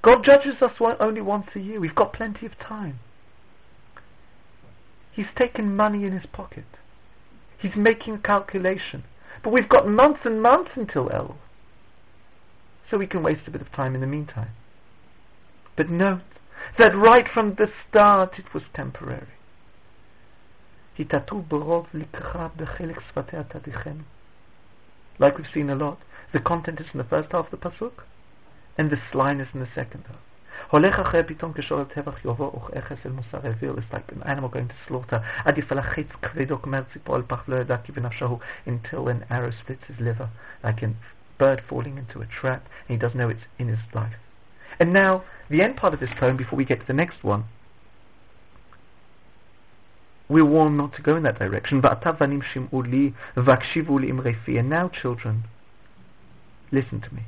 God 0.02 0.24
judges 0.24 0.62
us 0.62 0.72
only 0.98 1.20
once 1.20 1.48
a 1.54 1.60
year. 1.60 1.78
We've 1.78 1.94
got 1.94 2.12
plenty 2.14 2.46
of 2.46 2.58
time. 2.58 2.98
He's 5.12 5.26
taken 5.36 5.76
money 5.76 6.04
in 6.04 6.12
his 6.12 6.26
pocket. 6.26 6.64
He's 7.60 7.76
making 7.76 8.14
a 8.14 8.18
calculation. 8.18 9.04
But 9.42 9.52
we've 9.52 9.68
got 9.68 9.88
months 9.88 10.20
and 10.24 10.42
months 10.42 10.70
until 10.74 11.08
Elul. 11.08 11.36
So 12.90 12.98
we 12.98 13.06
can 13.06 13.22
waste 13.22 13.46
a 13.46 13.50
bit 13.50 13.60
of 13.60 13.70
time 13.72 13.94
in 13.94 14.00
the 14.00 14.06
meantime. 14.06 14.50
But 15.76 15.90
note 15.90 16.22
that 16.78 16.96
right 16.96 17.28
from 17.32 17.54
the 17.54 17.68
start 17.88 18.38
it 18.38 18.52
was 18.52 18.64
temporary. 18.74 19.28
Like 25.18 25.38
we've 25.38 25.46
seen 25.54 25.70
a 25.70 25.74
lot, 25.74 25.98
the 26.32 26.40
content 26.40 26.80
is 26.80 26.86
in 26.92 26.98
the 26.98 27.04
first 27.04 27.32
half 27.32 27.50
of 27.50 27.50
the 27.50 27.56
pasuk, 27.56 28.04
and 28.76 28.90
the 28.90 28.98
line 29.16 29.40
is 29.40 29.48
in 29.54 29.60
the 29.60 29.68
second 29.74 30.04
half. 30.08 30.18
הולך 30.69 30.99
אחרי 30.99 31.23
פתאום 31.23 31.53
כשאול 31.53 31.83
טבח 31.83 32.25
יבוא 32.25 32.51
וכאחס 32.55 33.05
אל 33.05 33.11
מוסר 33.11 33.37
אוויר, 33.37 33.75
it's 33.77 33.93
like 33.93 34.11
an 34.11 34.27
animal 34.27 34.49
going 34.49 34.67
to 34.69 34.89
slaughter. 34.89 35.17
עדיף 35.45 35.71
על 35.71 35.79
החץ 35.79 36.07
כבדו 36.21 36.61
כמר 36.61 36.83
ציפור 36.93 37.15
על 37.15 37.23
פח 37.27 37.43
לא 37.47 37.55
ידע 37.55 37.77
כי 37.77 37.91
בנפשו 37.91 38.25
הוא 38.25 38.39
until 38.67 39.07
an 39.07 39.31
arrow 39.31 39.51
splits 39.51 39.85
his 39.89 39.99
liver, 39.99 40.27
like 40.63 40.83
a 40.83 40.87
bird 41.37 41.61
falling 41.69 41.97
into 41.97 42.21
a 42.21 42.25
trap, 42.25 42.61
and 42.87 42.89
he 42.89 42.97
doesn't 42.97 43.17
know 43.17 43.29
it's 43.29 43.45
in 43.59 43.67
his 43.67 43.79
life. 43.93 44.17
And 44.79 44.93
now, 44.93 45.23
the 45.49 45.61
end 45.61 45.77
part 45.77 45.93
of 45.93 45.99
this 45.99 46.09
poem, 46.19 46.35
before 46.37 46.57
we 46.57 46.65
get 46.65 46.79
to 46.81 46.87
the 46.87 46.93
next 46.93 47.23
one, 47.23 47.45
we're 50.27 50.45
warned 50.45 50.77
not 50.77 50.93
to 50.95 51.01
go 51.01 51.15
in 51.15 51.23
that 51.23 51.39
direction. 51.39 51.81
And 54.57 54.69
now, 54.69 54.89
children, 54.89 55.43
listen 56.71 57.01
to 57.01 57.13
me. 57.13 57.23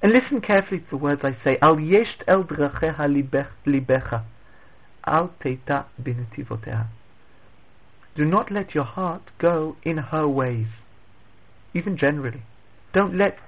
And 0.00 0.12
listen 0.12 0.40
carefully 0.40 0.80
to 0.80 0.90
the 0.90 0.96
words 0.96 1.22
I 1.24 1.36
say. 1.42 1.58
Al 1.60 1.76
yesht 1.76 2.22
el 2.28 2.44
dracheha 2.44 3.06
libecha. 3.66 4.24
Al 5.04 5.32
teita 5.42 5.86
binetivoteha. 6.00 6.86
Do 8.14 8.24
not 8.24 8.50
let 8.50 8.74
your 8.74 8.84
heart 8.84 9.22
go 9.38 9.76
in 9.82 9.96
her 9.98 10.26
ways, 10.26 10.66
even 11.74 11.96
generally. 11.96 12.42
Don't 12.92 13.16
let 13.16 13.38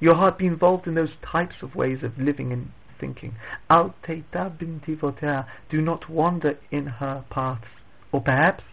your 0.00 0.14
heart 0.14 0.38
be 0.38 0.46
involved 0.46 0.86
in 0.86 0.94
those 0.94 1.14
types 1.24 1.56
of 1.62 1.74
ways 1.74 2.02
of 2.02 2.18
living 2.18 2.52
and 2.52 2.70
thinking. 2.98 3.34
Al 3.70 3.94
teita 4.02 4.56
binetivoteha. 4.56 5.46
Do 5.68 5.80
not 5.80 6.08
wander 6.08 6.58
in 6.70 6.86
her 6.86 7.24
paths. 7.30 7.68
Or 8.10 8.20
perhaps 8.20 8.64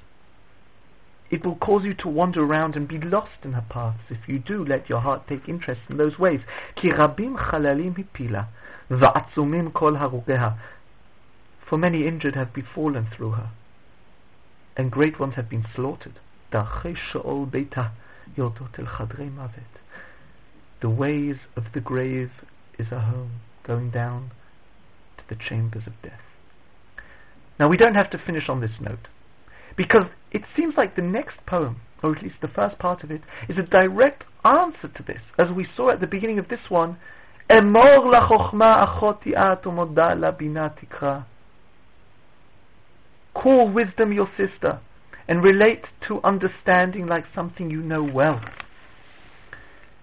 it 1.30 1.44
will 1.44 1.56
cause 1.56 1.84
you 1.84 1.94
to 1.94 2.08
wander 2.08 2.44
around 2.44 2.76
and 2.76 2.86
be 2.86 2.98
lost 2.98 3.44
in 3.44 3.52
her 3.54 3.64
paths. 3.68 4.04
If 4.10 4.28
you 4.28 4.38
do, 4.38 4.64
let 4.64 4.88
your 4.88 5.00
heart 5.00 5.26
take 5.26 5.48
interest 5.48 5.80
in 5.88 5.96
those 5.96 6.18
ways. 6.18 6.40
כי 6.76 6.90
רבים 6.90 7.36
חללים 7.36 7.94
הפילה, 7.98 8.42
ועצומים 8.90 9.70
כל 9.70 9.96
הרוגיה. 9.96 10.50
For 11.66 11.78
many 11.78 12.06
injured 12.06 12.36
have 12.36 12.52
befallen 12.52 13.06
through 13.16 13.32
her, 13.32 13.50
and 14.76 14.90
great 14.90 15.18
ones 15.18 15.34
have 15.34 15.48
been 15.48 15.66
slaughtered. 15.74 16.18
דרכי 16.52 16.96
שאול 16.96 17.46
ביתה 17.50 17.86
יורדות 18.38 18.78
אל 18.78 18.86
חדרי 18.86 19.28
מוות. 19.28 19.78
The 20.80 20.90
ways 20.90 21.38
of 21.56 21.64
the 21.72 21.80
grave 21.80 22.30
is 22.78 22.92
a 22.92 23.00
home, 23.00 23.40
going 23.66 23.90
down 23.90 24.30
to 25.16 25.24
the 25.28 25.36
chambers 25.36 25.86
of 25.86 25.94
death. 26.02 26.24
Now 27.58 27.68
we 27.68 27.76
don't 27.76 27.94
have 27.94 28.10
to 28.10 28.18
finish 28.18 28.48
on 28.48 28.60
this 28.60 28.78
note. 28.80 29.08
Because 29.76 30.06
it 30.32 30.42
seems 30.56 30.74
like 30.76 30.96
the 30.96 31.02
next 31.02 31.36
poem, 31.46 31.80
or 32.02 32.14
at 32.14 32.22
least 32.22 32.36
the 32.40 32.48
first 32.48 32.78
part 32.78 33.04
of 33.04 33.10
it, 33.10 33.22
is 33.48 33.58
a 33.58 33.62
direct 33.62 34.24
answer 34.44 34.88
to 34.88 35.02
this. 35.02 35.20
As 35.38 35.50
we 35.50 35.66
saw 35.76 35.90
at 35.90 36.00
the 36.00 36.06
beginning 36.06 36.38
of 36.38 36.48
this 36.48 36.70
one, 36.70 36.96
אמור 37.52 38.10
לחוכמה 38.10 38.84
אחותי 38.84 39.36
את 39.36 39.66
ומודה 39.66 40.14
לבינה 40.14 40.68
תקרא. 40.68 41.18
Call 43.34 43.68
wisdom 43.74 44.12
your 44.12 44.28
sister 44.36 44.78
and 45.28 45.42
relate 45.42 45.86
to 46.08 46.20
understanding 46.24 47.06
like 47.06 47.24
something 47.34 47.70
you 47.70 47.82
know 47.82 48.02
well. 48.02 48.40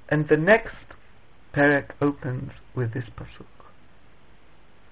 And 0.10 0.28
the 0.28 0.38
next 0.38 0.76
perek 1.54 1.92
opens 2.02 2.52
with 2.76 2.94
this 2.94 3.10
pasuk. 3.18 3.48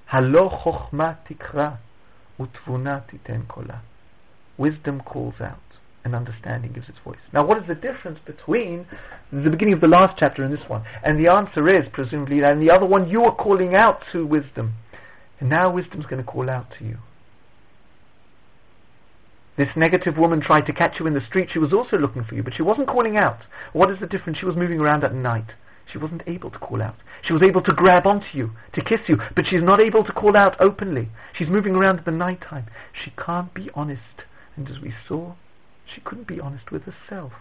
הלא 0.09 0.49
חוכמה 0.49 1.13
תקרא 1.23 1.69
ותבונה 2.39 2.99
תיתן 2.99 3.41
קולה. 3.47 3.77
Wisdom 4.56 5.00
calls 5.00 5.34
out 5.40 5.58
and 6.04 6.14
understanding 6.14 6.72
gives 6.72 6.88
its 6.88 6.98
voice. 7.02 7.18
Now, 7.32 7.46
what 7.46 7.58
is 7.58 7.66
the 7.66 7.74
difference 7.74 8.18
between 8.24 8.86
the 9.32 9.50
beginning 9.50 9.74
of 9.74 9.80
the 9.80 9.88
last 9.88 10.16
chapter 10.18 10.44
and 10.44 10.52
this 10.52 10.68
one? 10.68 10.84
And 11.02 11.24
the 11.24 11.32
answer 11.32 11.66
is, 11.68 11.88
presumably, 11.92 12.40
that 12.40 12.52
in 12.52 12.60
the 12.60 12.70
other 12.70 12.86
one 12.86 13.08
you 13.08 13.22
are 13.24 13.34
calling 13.34 13.74
out 13.74 14.02
to 14.12 14.26
wisdom. 14.26 14.74
And 15.40 15.48
now 15.48 15.72
wisdom's 15.72 16.06
going 16.06 16.22
to 16.22 16.30
call 16.30 16.50
out 16.50 16.66
to 16.78 16.84
you. 16.84 16.98
This 19.56 19.68
negative 19.76 20.18
woman 20.18 20.40
tried 20.40 20.66
to 20.66 20.72
catch 20.72 20.98
you 20.98 21.06
in 21.06 21.14
the 21.14 21.24
street. 21.26 21.48
She 21.52 21.58
was 21.58 21.72
also 21.72 21.96
looking 21.96 22.24
for 22.24 22.34
you, 22.34 22.42
but 22.42 22.54
she 22.54 22.62
wasn't 22.62 22.88
calling 22.88 23.16
out. 23.16 23.38
What 23.72 23.90
is 23.90 23.98
the 24.00 24.06
difference? 24.06 24.38
She 24.38 24.46
was 24.46 24.56
moving 24.56 24.80
around 24.80 25.04
at 25.04 25.14
night. 25.14 25.52
She 25.90 25.98
wasn't 25.98 26.22
able 26.26 26.50
to 26.50 26.58
call 26.58 26.82
out. 26.82 26.96
She 27.22 27.32
was 27.32 27.42
able 27.42 27.62
to 27.62 27.72
grab 27.72 28.06
onto 28.06 28.26
you, 28.32 28.50
to 28.72 28.82
kiss 28.82 29.00
you, 29.06 29.16
but 29.36 29.46
she's 29.46 29.62
not 29.62 29.80
able 29.80 30.02
to 30.04 30.12
call 30.12 30.36
out 30.36 30.60
openly. 30.60 31.10
She's 31.34 31.48
moving 31.48 31.76
around 31.76 31.98
at 31.98 32.04
the 32.04 32.10
night 32.10 32.40
time. 32.40 32.66
She 32.92 33.12
can't 33.12 33.52
be 33.54 33.70
honest 33.74 34.24
and 34.55 34.69
as 34.69 34.79
we 34.81 34.93
saw, 35.07 35.33
she 35.85 36.01
couldn't 36.01 36.27
be 36.27 36.39
honest 36.39 36.71
with 36.71 36.83
herself. 36.83 37.33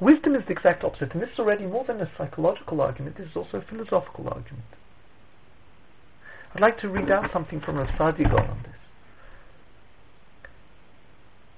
Wisdom 0.00 0.34
is 0.34 0.42
the 0.46 0.52
exact 0.52 0.82
opposite, 0.82 1.12
and 1.12 1.22
this 1.22 1.30
is 1.30 1.38
already 1.38 1.66
more 1.66 1.84
than 1.84 2.00
a 2.00 2.10
psychological 2.16 2.80
argument, 2.80 3.18
this 3.18 3.28
is 3.28 3.36
also 3.36 3.58
a 3.58 3.62
philosophical 3.62 4.28
argument. 4.28 4.64
I'd 6.54 6.60
like 6.60 6.78
to 6.78 6.88
read 6.88 7.10
out 7.10 7.30
something 7.32 7.60
from 7.60 7.76
Rav 7.76 7.88
Saadia 7.88 8.28
Gaon 8.28 8.50
on 8.50 8.62
this. 8.62 8.80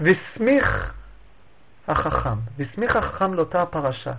Vismich 0.00 0.92
החכם, 1.88 2.38
vismich 2.58 2.96
החכם 2.96 3.34
לאותה 3.34 3.62
הפרשה, 3.62 4.12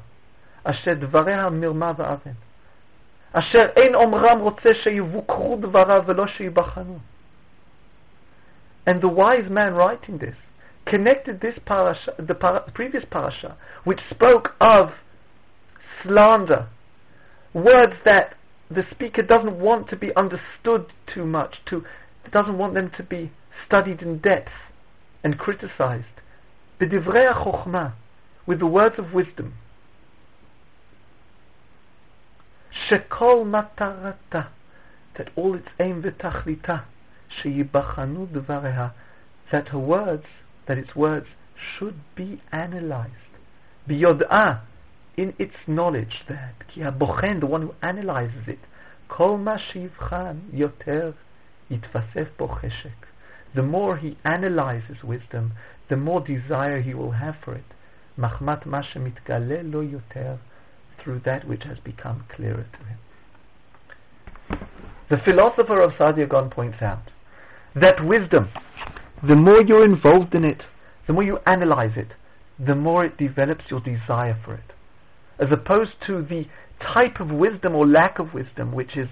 אשר 0.63 0.93
דבריה 0.93 1.49
מרמה 1.49 1.91
ואבן, 1.97 2.31
אשר 3.33 3.65
אין 3.75 3.95
אומרם 3.95 4.39
רוצה 4.39 4.69
שיבוקרו 4.73 5.57
דבריו 5.61 6.03
ולא 6.05 6.27
שיבחנו. 6.27 6.99
And 8.88 9.02
the 9.02 9.08
wise 9.08 9.50
man 9.50 9.74
writing 9.74 10.16
this 10.16 10.34
connected 10.86 11.42
this 11.42 11.58
parasha, 11.66 12.14
the 12.18 12.34
para, 12.34 12.72
previous 12.72 13.04
parasha, 13.04 13.54
which 13.84 14.00
spoke 14.08 14.54
of 14.62 14.92
slander, 16.02 16.68
words 17.52 17.92
that 18.06 18.34
the 18.70 18.86
speaker 18.90 19.20
doesn't 19.20 19.60
want 19.60 19.90
to 19.90 19.96
be 19.96 20.16
understood 20.16 20.86
too 21.06 21.26
much, 21.26 21.56
to 21.66 21.84
doesn't 22.32 22.56
want 22.56 22.72
them 22.72 22.90
to 22.96 23.02
be 23.02 23.30
studied 23.66 24.00
in 24.00 24.20
depth 24.20 24.52
and 25.22 25.38
criticized. 25.38 26.06
B'divrei 26.80 27.30
chokhmah, 27.44 27.92
with 28.46 28.58
the 28.58 28.66
words 28.66 28.98
of 28.98 29.12
wisdom. 29.12 29.52
Shekol 32.88 33.44
matarata, 33.44 34.46
that 35.18 35.28
all 35.36 35.54
its 35.54 35.68
aim 35.78 36.02
v'tachlita 36.02 36.84
that 39.50 39.68
her 39.68 39.78
words, 39.78 40.26
that 40.66 40.78
its 40.78 40.94
words 40.94 41.26
should 41.56 42.00
be 42.14 42.40
analyzed. 42.52 43.12
Biyod'ah, 43.88 44.60
in 45.16 45.34
its 45.38 45.54
knowledge 45.66 46.24
that, 46.28 46.54
ki 46.68 46.80
bochen, 46.82 47.40
the 47.40 47.46
one 47.46 47.62
who 47.62 47.74
analyzes 47.82 48.46
it, 48.46 48.60
kol 49.08 49.36
ma 49.38 49.56
shivchan 49.56 50.50
yoter 50.52 51.14
yitvasef 51.70 52.28
bo. 52.36 52.58
The 53.54 53.62
more 53.62 53.96
he 53.96 54.18
analyzes 54.24 55.02
wisdom, 55.02 55.52
the 55.88 55.96
more 55.96 56.20
desire 56.20 56.80
he 56.82 56.94
will 56.94 57.12
have 57.12 57.36
for 57.42 57.54
it. 57.54 57.64
Machmat 58.18 58.66
ma 58.66 58.82
shemitgale 58.82 59.72
lo 59.72 59.82
yoter, 59.82 60.38
through 60.98 61.20
that 61.24 61.48
which 61.48 61.64
has 61.64 61.78
become 61.78 62.24
clearer 62.28 62.66
to 62.72 62.84
him. 62.84 62.98
The 65.08 65.16
philosopher 65.24 65.80
of 65.80 65.92
Saadia 65.92 66.28
points 66.50 66.82
out 66.82 67.10
that 67.74 68.04
wisdom, 68.04 68.48
the 69.26 69.36
more 69.36 69.62
you're 69.62 69.84
involved 69.84 70.34
in 70.34 70.44
it, 70.44 70.62
the 71.06 71.12
more 71.12 71.22
you 71.22 71.38
analyze 71.46 71.96
it, 71.96 72.08
the 72.58 72.74
more 72.74 73.04
it 73.04 73.16
develops 73.16 73.64
your 73.70 73.80
desire 73.80 74.38
for 74.44 74.54
it. 74.54 74.72
As 75.38 75.48
opposed 75.52 75.92
to 76.06 76.22
the 76.22 76.46
type 76.80 77.20
of 77.20 77.30
wisdom 77.30 77.74
or 77.74 77.86
lack 77.86 78.18
of 78.18 78.34
wisdom 78.34 78.72
which 78.72 78.96
is 78.96 79.08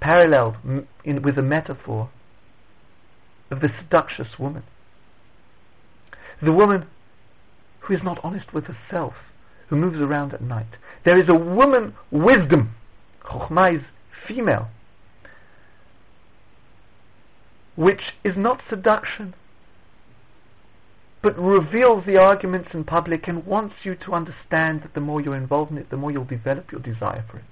paralleled 0.00 0.56
in, 1.04 1.22
with 1.22 1.38
a 1.38 1.42
metaphor 1.42 2.10
of 3.50 3.60
the 3.60 3.68
seductious 3.80 4.38
woman. 4.38 4.62
The 6.42 6.52
woman 6.52 6.86
who 7.80 7.94
is 7.94 8.02
not 8.02 8.20
honest 8.22 8.52
with 8.52 8.64
herself, 8.64 9.14
who 9.68 9.76
moves 9.76 9.98
around 9.98 10.34
at 10.34 10.42
night. 10.42 10.76
There 11.04 11.18
is 11.18 11.28
a 11.28 11.34
woman 11.34 11.94
wisdom. 12.10 12.74
Chokhmah 13.24 13.76
is 13.76 13.82
female 14.26 14.68
which 17.77 18.01
is 18.23 18.35
not 18.37 18.61
seduction, 18.69 19.33
but 21.21 21.37
reveals 21.37 22.05
the 22.05 22.17
arguments 22.17 22.69
in 22.73 22.83
public 22.83 23.27
and 23.27 23.45
wants 23.45 23.75
you 23.83 23.95
to 23.95 24.11
understand 24.13 24.81
that 24.83 24.93
the 24.93 24.99
more 24.99 25.21
you're 25.21 25.37
involved 25.37 25.71
in 25.71 25.77
it, 25.77 25.89
the 25.89 25.97
more 25.97 26.11
you'll 26.11 26.25
develop 26.25 26.71
your 26.71 26.81
desire 26.81 27.23
for 27.31 27.37
it. 27.37 27.45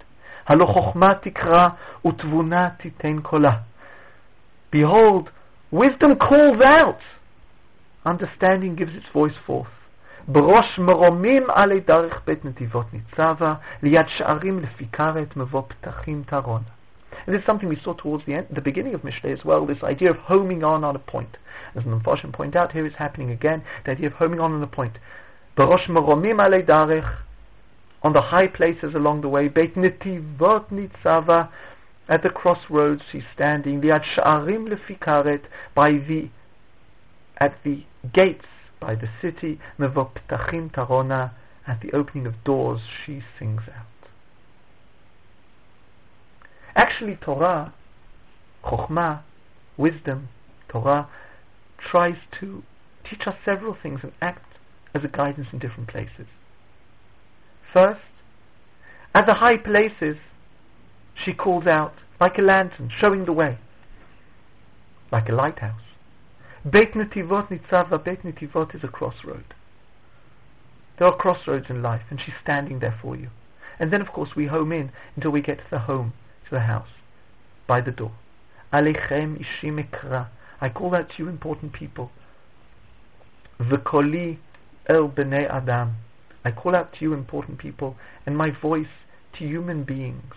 Behold, 4.71 5.29
wisdom 5.71 6.15
calls 6.17 6.57
out, 6.63 6.99
understanding 8.05 8.75
gives 8.75 8.93
its 8.93 9.07
voice 9.13 9.37
forth. 9.45 9.67
בראש 10.27 10.79
מרומים 10.79 11.43
עלי 11.49 11.79
דרך 11.79 12.21
בית 12.25 12.45
נתיבות 12.45 12.93
ניצבה, 12.93 13.53
ליד 13.83 14.07
שערים 14.07 14.59
לפי 14.59 14.87
כרת 14.91 15.37
מבוא 15.37 15.61
פתחים 15.67 16.23
תרון. 16.27 16.61
and 17.24 17.34
this 17.34 17.40
is 17.40 17.46
something 17.46 17.68
we 17.68 17.76
saw 17.76 17.94
towards 17.94 18.26
the 18.26 18.34
end, 18.34 18.48
the 18.50 18.60
beginning 18.60 18.94
of 18.94 19.02
Mishlei 19.02 19.32
as 19.32 19.44
well, 19.44 19.66
this 19.66 19.82
idea 19.82 20.10
of 20.10 20.16
homing 20.16 20.62
on 20.62 20.84
on 20.84 20.94
a 20.94 20.98
point. 20.98 21.38
As 21.74 21.84
the 21.84 21.90
Mepharshim 21.90 22.32
point 22.32 22.56
out, 22.56 22.72
here 22.72 22.86
is 22.86 22.94
happening 22.94 23.30
again, 23.30 23.64
the 23.84 23.92
idea 23.92 24.08
of 24.08 24.14
homing 24.14 24.40
on 24.40 24.52
on 24.52 24.62
a 24.62 24.66
point. 24.66 24.98
On 25.58 25.68
the 28.12 28.20
high 28.20 28.46
places 28.46 28.94
along 28.94 29.22
the 29.22 29.28
way. 29.28 29.48
Beit 29.48 29.74
Netivot 29.74 30.70
Nitzava, 30.70 31.48
at 32.08 32.22
the 32.22 32.30
crossroads 32.30 33.02
she's 33.10 33.24
standing. 33.34 33.80
The 33.80 33.88
Sha'arim 33.88 34.68
Lefikaret, 34.68 35.42
by 35.74 35.92
the, 35.92 36.28
at 37.38 37.56
the 37.64 37.84
gates 38.12 38.46
by 38.80 38.94
the 38.94 39.08
city. 39.20 39.60
Mevoptachim 39.78 40.72
Tarona, 40.72 41.32
at 41.66 41.80
the 41.80 41.92
opening 41.92 42.26
of 42.26 42.44
doors 42.44 42.80
she 43.04 43.22
sings 43.38 43.62
out. 43.74 43.86
Actually, 46.76 47.16
Torah, 47.16 47.72
Chokhmah, 48.62 49.22
wisdom, 49.78 50.28
Torah, 50.68 51.08
tries 51.78 52.18
to 52.38 52.62
teach 53.08 53.26
us 53.26 53.34
several 53.44 53.74
things 53.82 54.00
and 54.02 54.12
act 54.20 54.58
as 54.94 55.02
a 55.02 55.08
guidance 55.08 55.48
in 55.52 55.58
different 55.58 55.88
places. 55.88 56.26
First, 57.72 58.00
at 59.14 59.24
the 59.24 59.34
high 59.34 59.56
places, 59.56 60.18
she 61.14 61.32
calls 61.32 61.66
out 61.66 61.94
like 62.20 62.38
a 62.38 62.42
lantern, 62.42 62.90
showing 62.94 63.24
the 63.24 63.32
way, 63.32 63.58
like 65.10 65.28
a 65.30 65.34
lighthouse. 65.34 65.80
Beit 66.70 66.92
Netivot 66.92 67.48
Nitzava, 67.48 68.02
Beit 68.02 68.22
Netivot 68.22 68.74
is 68.74 68.84
a 68.84 68.88
crossroad. 68.88 69.54
There 70.98 71.08
are 71.08 71.16
crossroads 71.16 71.66
in 71.70 71.82
life, 71.82 72.02
and 72.10 72.20
she's 72.20 72.34
standing 72.42 72.80
there 72.80 72.98
for 73.00 73.16
you. 73.16 73.30
And 73.78 73.92
then, 73.92 74.00
of 74.00 74.08
course, 74.08 74.30
we 74.36 74.46
home 74.46 74.72
in 74.72 74.90
until 75.14 75.30
we 75.30 75.40
get 75.40 75.58
to 75.58 75.64
the 75.70 75.78
home, 75.80 76.12
to 76.48 76.54
the 76.54 76.60
house, 76.60 76.88
by 77.66 77.80
the 77.80 77.90
door. 77.90 78.12
Alechem 78.72 79.40
ishim 79.40 79.84
ekra. 79.84 80.28
I 80.60 80.68
call 80.68 80.94
out 80.94 81.10
to 81.10 81.14
you, 81.18 81.28
important 81.28 81.72
people. 81.72 82.10
V'koli 83.60 84.38
el 84.88 85.08
b'nei 85.08 85.48
adam. 85.50 85.96
I 86.44 86.52
call 86.52 86.76
out 86.76 86.92
to 86.94 87.00
you, 87.00 87.12
important 87.12 87.58
people, 87.58 87.96
and 88.24 88.36
my 88.36 88.50
voice 88.50 88.86
to 89.34 89.46
human 89.46 89.84
beings. 89.84 90.34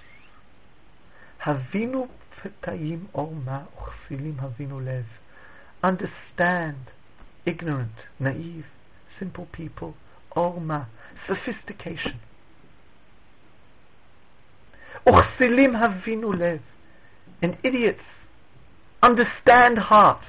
Havinu 1.46 2.10
fetayim 2.42 3.08
orma 3.14 3.68
uchsilim 3.78 4.38
havinu 4.38 4.84
lev. 4.84 5.06
Understand, 5.84 6.92
ignorant, 7.46 7.92
naive, 8.20 8.66
simple 9.18 9.48
people, 9.52 9.96
orma, 10.36 10.88
sophistication. 11.28 12.20
Uchsilim 15.10 15.74
havinu 15.74 16.38
lev. 16.38 16.62
And 17.42 17.58
idiots 17.64 18.04
understand 19.02 19.78
heart, 19.78 20.22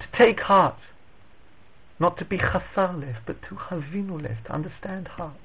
to 0.00 0.06
take 0.18 0.40
heart, 0.40 0.78
not 1.98 2.18
to 2.18 2.24
be 2.24 2.38
chasar 2.38 3.00
lev, 3.00 3.16
but 3.26 3.36
to 3.48 3.54
havinu 3.54 4.22
lev, 4.22 4.36
to 4.44 4.52
understand 4.52 5.08
heart. 5.08 5.40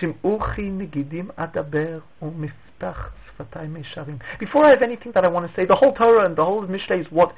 Shim'uchi 0.00 0.70
negidim 0.70 1.34
adaber 1.34 2.02
u'miftach 2.22 3.10
sfatay 3.38 3.68
mesharim. 3.68 4.20
Before 4.38 4.64
I 4.66 4.70
have 4.70 4.82
anything 4.82 5.12
that 5.14 5.24
I 5.24 5.28
want 5.28 5.48
to 5.48 5.54
say, 5.54 5.66
the 5.66 5.74
whole 5.74 5.92
Torah 5.92 6.26
and 6.26 6.36
the 6.36 6.44
whole 6.44 6.66
Mishlei 6.66 7.00
is 7.00 7.06
what 7.10 7.34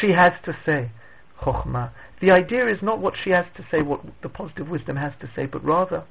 she 0.00 0.12
has 0.12 0.32
to 0.44 0.56
say. 0.66 0.90
Chokhmah. 1.40 1.90
The 2.20 2.32
idea 2.32 2.68
is 2.68 2.82
not 2.82 3.00
what 3.00 3.14
she 3.22 3.30
has 3.30 3.46
to 3.56 3.64
say, 3.70 3.82
what 3.82 4.00
the 4.22 4.28
positive 4.28 4.68
wisdom 4.68 4.96
has 4.96 5.12
to 5.20 5.30
say, 5.34 5.46
but 5.46 5.64
rather 5.64 6.04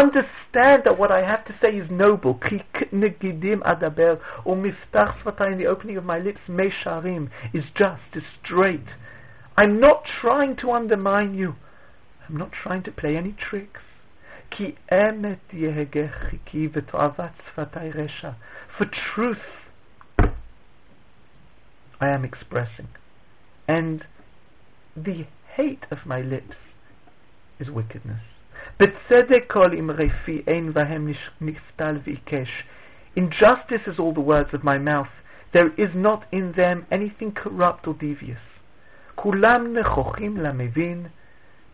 understand 0.00 0.82
that 0.84 0.98
what 0.98 1.10
I 1.10 1.26
have 1.26 1.44
to 1.46 1.54
say 1.62 1.76
is 1.76 1.90
noble. 1.90 2.34
Negidim 2.34 3.62
adaber 3.62 4.20
or 4.44 4.56
svatay 4.56 5.52
in 5.52 5.58
the 5.58 5.66
opening 5.66 5.96
of 5.96 6.04
my 6.04 6.18
lips, 6.18 6.40
mesharim 6.48 7.30
is 7.52 7.64
just, 7.74 8.02
is 8.14 8.22
straight. 8.42 8.86
I'm 9.56 9.80
not 9.80 10.04
trying 10.20 10.56
to 10.56 10.72
undermine 10.72 11.34
you. 11.34 11.54
I'm 12.28 12.36
not 12.36 12.52
trying 12.52 12.82
to 12.84 12.92
play 12.92 13.16
any 13.16 13.32
tricks. 13.32 13.80
Ki 14.50 14.76
emet 14.90 15.40
yehegechiki 15.52 16.70
v'to'avat 16.70 17.32
svatay 17.54 17.94
resha. 17.94 18.36
For 18.76 18.86
truth, 18.86 19.38
I 22.00 22.08
am 22.08 22.24
expressing. 22.24 22.88
And 23.68 24.04
the 24.96 25.26
hate 25.54 25.84
of 25.90 25.98
my 26.04 26.20
lips 26.20 26.56
is 27.58 27.70
wickedness. 27.70 28.22
B'tzedek 28.82 29.46
kol 29.46 29.76
imrefi 29.78 30.42
ein 30.48 30.72
vahem 30.74 31.04
niftal 31.40 32.00
v'ikesh. 32.04 32.64
Injustice 33.14 33.86
is 33.86 34.00
all 34.00 34.12
the 34.12 34.20
words 34.20 34.52
of 34.52 34.64
my 34.64 34.76
mouth. 34.76 35.10
There 35.52 35.68
is 35.74 35.90
not 35.94 36.24
in 36.32 36.50
them 36.56 36.86
anything 36.90 37.30
corrupt 37.30 37.86
or 37.86 37.94
devious. 37.94 38.40
Kulam 39.16 39.68
nechochim 39.76 40.36
lamevin 40.38 41.10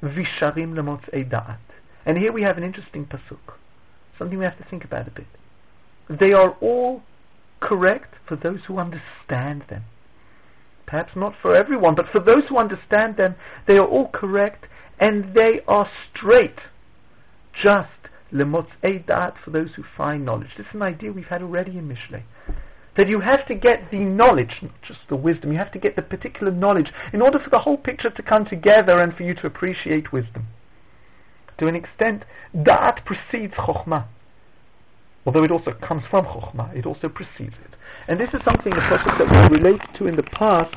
visharim 0.02 0.74
lemotzei 0.74 1.26
da'at. 1.26 1.56
And 2.04 2.18
here 2.18 2.30
we 2.30 2.42
have 2.42 2.58
an 2.58 2.64
interesting 2.64 3.06
pasuk. 3.06 3.54
Something 4.18 4.38
we 4.38 4.44
have 4.44 4.58
to 4.58 4.64
think 4.68 4.84
about 4.84 5.08
a 5.08 5.10
bit. 5.10 5.28
They 6.10 6.34
are 6.34 6.58
all 6.60 7.02
correct 7.60 8.16
for 8.26 8.36
those 8.36 8.60
who 8.66 8.76
understand 8.76 9.64
them. 9.70 9.84
Perhaps 10.86 11.12
not 11.16 11.32
for 11.40 11.56
everyone, 11.56 11.94
but 11.94 12.08
for 12.12 12.20
those 12.20 12.46
who 12.50 12.58
understand 12.58 13.16
them, 13.16 13.34
they 13.66 13.78
are 13.78 13.88
all 13.88 14.10
correct 14.12 14.66
and 15.00 15.34
they 15.34 15.60
are 15.66 15.88
straight 16.10 16.58
just 17.52 17.88
lemotzei 18.32 19.04
dat 19.06 19.34
for 19.44 19.50
those 19.50 19.74
who 19.76 19.82
find 19.96 20.24
knowledge. 20.24 20.50
This 20.56 20.66
is 20.66 20.74
an 20.74 20.82
idea 20.82 21.12
we've 21.12 21.26
had 21.26 21.42
already 21.42 21.78
in 21.78 21.88
Mishlei. 21.88 22.22
That 22.96 23.08
you 23.08 23.20
have 23.20 23.46
to 23.46 23.54
get 23.54 23.90
the 23.90 24.00
knowledge, 24.00 24.58
not 24.60 24.72
just 24.82 25.00
the 25.08 25.16
wisdom, 25.16 25.52
you 25.52 25.58
have 25.58 25.72
to 25.72 25.78
get 25.78 25.94
the 25.94 26.02
particular 26.02 26.50
knowledge 26.50 26.92
in 27.12 27.22
order 27.22 27.38
for 27.38 27.50
the 27.50 27.60
whole 27.60 27.76
picture 27.76 28.10
to 28.10 28.22
come 28.22 28.44
together 28.44 29.00
and 29.00 29.14
for 29.14 29.22
you 29.22 29.34
to 29.34 29.46
appreciate 29.46 30.12
wisdom. 30.12 30.46
To 31.58 31.66
an 31.66 31.76
extent, 31.76 32.24
Da'at 32.54 33.04
precedes 33.04 33.54
Chokhmah. 33.54 34.06
Although 35.26 35.44
it 35.44 35.50
also 35.50 35.72
comes 35.72 36.02
from 36.10 36.24
Chokhmah, 36.24 36.74
it 36.74 36.86
also 36.86 37.08
precedes 37.08 37.54
it. 37.64 37.76
And 38.08 38.18
this 38.18 38.30
is 38.32 38.40
something, 38.44 38.72
a 38.72 38.76
pasuk 38.76 39.18
that 39.18 39.50
we 39.50 39.58
relate 39.58 39.82
to 39.98 40.06
in 40.06 40.16
the 40.16 40.22
past, 40.22 40.74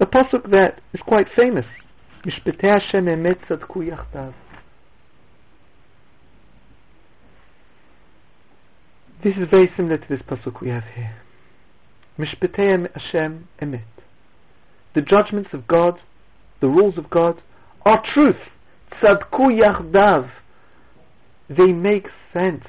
a 0.00 0.06
pasuk 0.06 0.50
that 0.50 0.80
is 0.92 1.00
quite 1.00 1.28
famous. 1.36 1.66
Mishpetei 2.26 2.72
Hashem 2.72 3.06
emet 3.06 3.38
tzadku. 3.46 4.34
This 9.22 9.36
is 9.36 9.48
very 9.48 9.70
similar 9.76 9.98
to 9.98 10.08
this 10.08 10.22
pasuk 10.22 10.60
we 10.60 10.70
have 10.70 10.82
here. 10.96 11.14
Mishpetei 12.18 12.88
Hashem 12.92 13.46
emet. 13.60 13.84
The 14.96 15.00
judgments 15.00 15.50
of 15.52 15.68
God, 15.68 16.00
the 16.60 16.66
rules 16.66 16.98
of 16.98 17.08
God, 17.08 17.40
are 17.86 18.02
truth. 18.02 18.40
Tzadku 19.00 19.60
yachdav. 19.60 20.28
They 21.48 21.72
make 21.72 22.08
sense. 22.32 22.64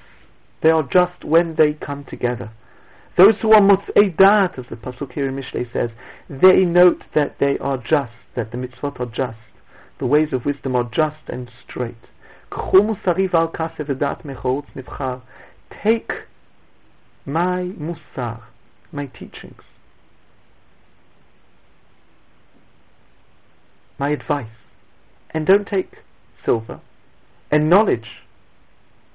They 0.62 0.70
are 0.70 0.84
just 0.84 1.24
when 1.24 1.56
they 1.56 1.74
come 1.74 2.06
together. 2.06 2.52
Those 3.18 3.36
who 3.42 3.52
are 3.54 3.62
mutzei 3.62 4.16
dat, 4.16 4.60
as 4.60 4.66
the 4.70 4.76
pasuk 4.76 5.14
here 5.14 5.28
in 5.28 5.36
Mishlei 5.36 5.72
says, 5.74 5.90
they 6.30 6.66
note 6.66 7.04
that 7.16 7.38
they 7.40 7.58
are 7.58 7.78
just, 7.78 8.14
that 8.36 8.52
the 8.52 8.58
mitzvot 8.58 9.00
are 9.00 9.08
just, 9.08 9.40
the 10.00 10.06
ways 10.06 10.32
of 10.32 10.46
wisdom 10.46 10.76
are 10.76 10.90
just 10.94 11.30
and 11.30 11.50
straight. 11.68 11.96
Take 15.84 16.12
my 17.26 17.72
musar, 17.80 18.44
my 18.92 19.06
teachings, 19.08 19.62
my 23.98 24.10
advice. 24.10 24.48
And 25.32 25.48
don't 25.48 25.68
take 25.68 25.94
silver. 26.46 26.82
And 27.52 27.70
knowledge 27.70 28.24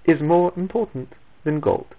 is 0.05 0.21
more 0.21 0.53
important 0.57 1.15
than 1.45 1.61
gold. 1.61 1.95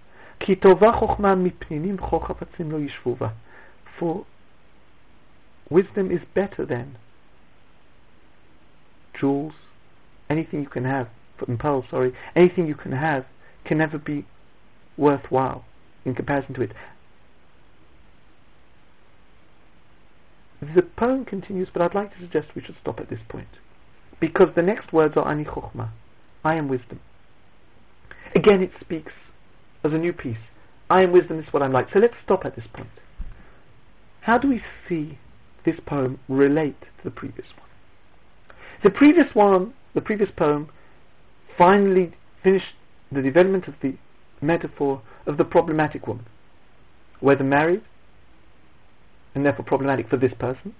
For 4.00 4.26
wisdom 5.70 6.12
is 6.12 6.22
better 6.34 6.66
than 6.66 6.98
jewels, 9.20 9.54
anything 10.30 10.62
you 10.62 10.70
can 10.70 10.86
have, 10.86 11.10
pearls, 11.60 11.86
sorry, 11.90 12.14
anything 12.36 12.68
you 12.68 12.76
can 12.76 12.94
have 12.94 13.26
can 13.66 13.78
never 13.78 13.98
be 13.98 14.26
worthwhile 14.98 15.66
in 16.06 16.16
comparison 16.16 16.54
to 16.56 16.62
it. 16.62 16.72
The 20.62 20.82
poem 20.82 21.24
continues, 21.24 21.70
but 21.72 21.82
I'd 21.82 21.96
like 21.96 22.14
to 22.14 22.20
suggest 22.20 22.50
we 22.56 22.62
should 22.62 22.76
stop 22.82 23.00
at 23.00 23.10
this 23.10 23.22
point. 23.30 23.48
Because 24.20 24.50
the 24.56 24.62
next 24.62 24.92
words 24.92 25.16
are 25.16 25.28
Ani 25.28 25.46
Chokhmah, 25.46 25.90
I 26.44 26.56
am 26.56 26.68
wisdom. 26.68 27.00
Again, 28.36 28.62
it 28.62 28.72
speaks 28.80 29.14
as 29.84 29.94
a 29.94 29.98
new 29.98 30.12
piece. 30.12 30.38
I 30.90 31.04
am 31.04 31.12
wisdom, 31.12 31.38
this 31.38 31.48
is 31.48 31.54
what 31.54 31.64
I'm 31.64 31.72
like. 31.72 31.88
So 31.94 32.00
let's 32.00 32.16
stop 32.24 32.46
at 32.46 32.56
this 32.56 32.66
point. 32.74 32.90
How 34.22 34.38
do 34.38 34.50
we 34.50 34.62
see 34.88 35.18
this 35.66 35.80
poem 35.86 36.20
relate 36.28 36.82
to 36.82 37.04
the 37.04 37.12
previous 37.12 37.48
one? 37.58 37.70
The 38.84 38.90
previous 38.90 39.34
one, 39.34 39.74
the 39.94 40.02
previous 40.02 40.30
poem, 40.36 40.70
finally 41.58 42.14
finished 42.44 42.76
the 43.12 43.22
development 43.22 43.68
of 43.68 43.76
the 43.82 43.96
metaphor 44.42 45.02
of 45.26 45.38
the 45.38 45.44
problematic 45.44 46.08
woman, 46.08 46.26
whether 47.20 47.44
married 47.44 47.82
and 49.36 49.46
therefore 49.46 49.66
problematic 49.66 50.10
for 50.10 50.18
this 50.18 50.34
person, 50.34 50.74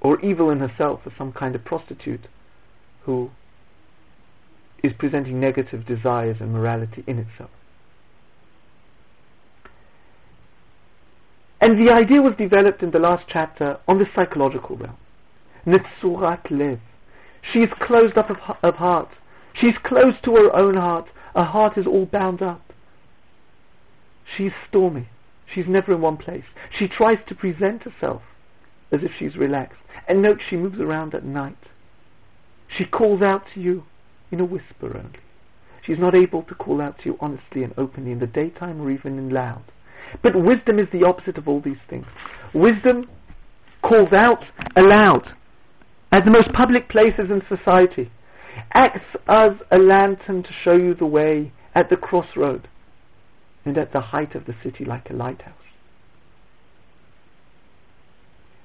or 0.00 0.20
evil 0.20 0.50
in 0.50 0.60
herself 0.60 1.00
as 1.06 1.12
some 1.18 1.32
kind 1.32 1.54
of 1.54 1.64
prostitute 1.64 2.28
who 3.02 3.30
is 4.82 4.92
presenting 4.98 5.40
negative 5.40 5.84
desires 5.86 6.36
and 6.40 6.52
morality 6.52 7.02
in 7.06 7.18
itself. 7.18 7.50
And 11.60 11.84
the 11.84 11.92
idea 11.92 12.22
was 12.22 12.34
developed 12.38 12.82
in 12.82 12.92
the 12.92 13.00
last 13.00 13.24
chapter 13.28 13.78
on 13.88 13.98
the 13.98 14.06
psychological 14.14 14.76
realm. 14.76 14.96
Netzurat 15.66 16.50
lev. 16.50 16.78
She 17.42 17.60
is 17.60 17.70
closed 17.80 18.16
up 18.16 18.30
of, 18.30 18.36
of 18.62 18.76
heart. 18.76 19.08
She's 19.54 19.76
closed 19.82 20.22
to 20.24 20.36
her 20.36 20.54
own 20.54 20.76
heart. 20.76 21.08
Her 21.34 21.44
heart 21.44 21.78
is 21.78 21.86
all 21.86 22.06
bound 22.06 22.42
up. 22.42 22.72
She's 24.36 24.52
stormy. 24.68 25.08
She's 25.52 25.66
never 25.66 25.94
in 25.94 26.00
one 26.00 26.16
place. 26.16 26.44
She 26.70 26.88
tries 26.88 27.18
to 27.28 27.34
present 27.34 27.84
herself 27.84 28.22
as 28.92 29.00
if 29.02 29.12
she's 29.18 29.36
relaxed. 29.36 29.80
And 30.06 30.22
note 30.22 30.40
she 30.48 30.56
moves 30.56 30.80
around 30.80 31.14
at 31.14 31.24
night. 31.24 31.58
She 32.68 32.84
calls 32.84 33.22
out 33.22 33.44
to 33.54 33.60
you 33.60 33.84
in 34.30 34.40
a 34.40 34.44
whisper 34.44 34.96
only. 34.96 35.20
She's 35.82 35.98
not 35.98 36.14
able 36.14 36.42
to 36.42 36.54
call 36.54 36.82
out 36.82 36.98
to 36.98 37.06
you 37.06 37.18
honestly 37.20 37.62
and 37.62 37.72
openly 37.78 38.12
in 38.12 38.18
the 38.18 38.26
daytime 38.26 38.80
or 38.80 38.90
even 38.90 39.18
in 39.18 39.30
loud. 39.30 39.64
But 40.22 40.36
wisdom 40.36 40.78
is 40.78 40.88
the 40.92 41.06
opposite 41.06 41.38
of 41.38 41.48
all 41.48 41.60
these 41.60 41.80
things. 41.88 42.06
Wisdom 42.54 43.08
calls 43.82 44.12
out 44.12 44.44
aloud 44.76 45.34
at 46.12 46.24
the 46.24 46.30
most 46.30 46.52
public 46.52 46.88
places 46.88 47.30
in 47.30 47.42
society, 47.48 48.10
acts 48.72 49.16
as 49.26 49.52
a 49.70 49.78
lantern 49.78 50.42
to 50.42 50.52
show 50.52 50.74
you 50.74 50.94
the 50.94 51.06
way 51.06 51.52
at 51.74 51.90
the 51.90 51.96
crossroad 51.96 52.68
and 53.64 53.76
at 53.78 53.92
the 53.92 54.00
height 54.00 54.34
of 54.34 54.46
the 54.46 54.54
city 54.62 54.84
like 54.84 55.10
a 55.10 55.12
lighthouse. 55.12 55.54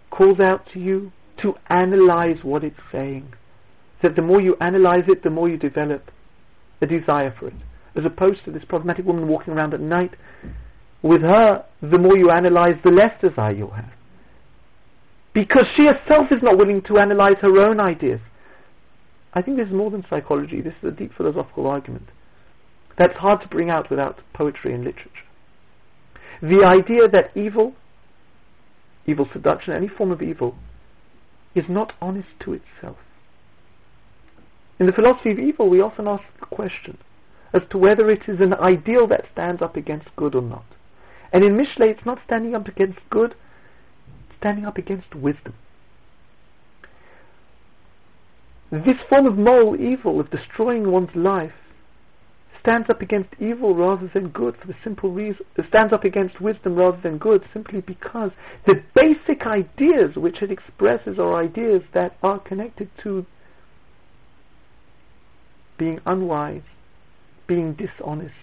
Calls 0.10 0.40
out 0.40 0.68
to 0.74 0.80
you 0.80 1.12
to 1.42 1.56
analyze 1.68 2.44
what 2.44 2.64
it's 2.64 2.80
saying. 2.92 3.34
That 4.02 4.16
the 4.16 4.22
more 4.22 4.42
you 4.42 4.56
analyze 4.62 5.06
it, 5.08 5.24
the 5.24 5.30
more 5.30 5.50
you 5.50 5.58
develop 5.58 6.12
a 6.82 6.86
desire 6.86 7.34
for 7.38 7.48
it. 7.48 7.54
As 7.96 8.06
opposed 8.06 8.44
to 8.46 8.52
this 8.52 8.66
problematic 8.66 9.06
woman 9.06 9.28
walking 9.28 9.54
around 9.54 9.74
at 9.74 9.80
night 9.80 10.12
with 11.02 11.22
her, 11.22 11.66
the 11.82 11.98
more 11.98 12.18
you 12.18 12.30
analyze, 12.30 12.76
the 12.84 12.90
less 12.90 13.20
desire 13.22 13.52
you'll 13.52 13.72
have. 13.72 13.92
Because 15.34 15.68
she 15.76 15.86
herself 15.86 16.28
is 16.32 16.44
not 16.44 16.58
willing 16.58 16.82
to 16.84 16.98
analyze 16.98 17.38
her 17.42 17.60
own 17.60 17.80
ideas. 17.80 18.20
I 19.34 19.42
think 19.42 19.58
this 19.58 19.68
is 19.68 19.74
more 19.74 19.90
than 19.90 20.06
psychology, 20.10 20.62
this 20.62 20.76
is 20.82 20.90
a 20.90 20.92
deep 20.92 21.14
philosophical 21.16 21.68
argument. 21.68 22.10
That's 22.98 23.18
hard 23.18 23.42
to 23.42 23.48
bring 23.48 23.72
out 23.72 23.90
without 23.90 24.20
poetry 24.34 24.74
and 24.74 24.84
literature. 24.84 25.10
The 26.42 26.64
idea 26.66 27.08
that 27.08 27.36
evil, 27.36 27.74
evil 29.06 29.28
seduction, 29.32 29.74
any 29.74 29.88
form 29.88 30.12
of 30.12 30.22
evil, 30.22 30.56
is 31.56 31.66
not 31.68 31.94
honest 32.02 32.30
to 32.42 32.54
itself. 32.54 32.98
In 34.80 34.86
the 34.86 34.92
philosophy 34.92 35.32
of 35.32 35.40
evil, 35.40 35.70
we 35.70 35.82
often 35.82 36.08
ask 36.08 36.24
the 36.40 36.46
question 36.46 36.98
as 37.54 37.62
to 37.70 37.78
whether 37.78 38.10
it 38.10 38.28
is 38.28 38.40
an 38.40 38.54
ideal 38.56 39.08
that 39.08 39.26
stands 39.32 39.62
up 39.62 39.76
against 39.76 40.16
good 40.16 40.36
or 40.36 40.42
not. 40.42 40.66
And 41.32 41.44
in 41.44 41.56
Mishle, 41.56 41.90
it's 41.90 42.06
not 42.06 42.20
standing 42.26 42.56
up 42.56 42.68
against 42.68 43.00
good, 43.10 43.36
it's 44.30 44.38
standing 44.40 44.66
up 44.66 44.78
against 44.78 45.16
wisdom. 45.16 45.54
This 48.74 48.98
form 49.08 49.28
of 49.28 49.38
moral 49.38 49.80
evil, 49.80 50.20
of 50.20 50.32
destroying 50.32 50.90
one's 50.90 51.16
life, 51.16 51.54
stands 52.60 52.90
up 52.90 53.04
against 53.04 53.30
evil 53.40 53.76
rather 53.76 54.10
than 54.12 54.30
good 54.30 54.56
for 54.60 54.66
the 54.66 54.74
simple 54.84 55.12
reason, 55.12 55.46
stands 55.68 55.94
up 55.94 56.04
against 56.04 56.42
wisdom 56.42 56.76
rather 56.76 57.00
than 57.00 57.20
good 57.20 57.44
simply 57.54 57.82
because 57.82 58.32
the 58.66 58.82
basic 58.96 59.46
ideas 59.46 60.16
which 60.16 60.42
it 60.42 60.50
expresses 60.50 61.20
are 61.20 61.36
ideas 61.36 61.84
that 61.94 62.18
are 62.24 62.40
connected 62.40 62.90
to 63.04 63.28
being 65.78 66.00
unwise, 66.08 66.64
being 67.46 67.74
dishonest, 67.74 68.34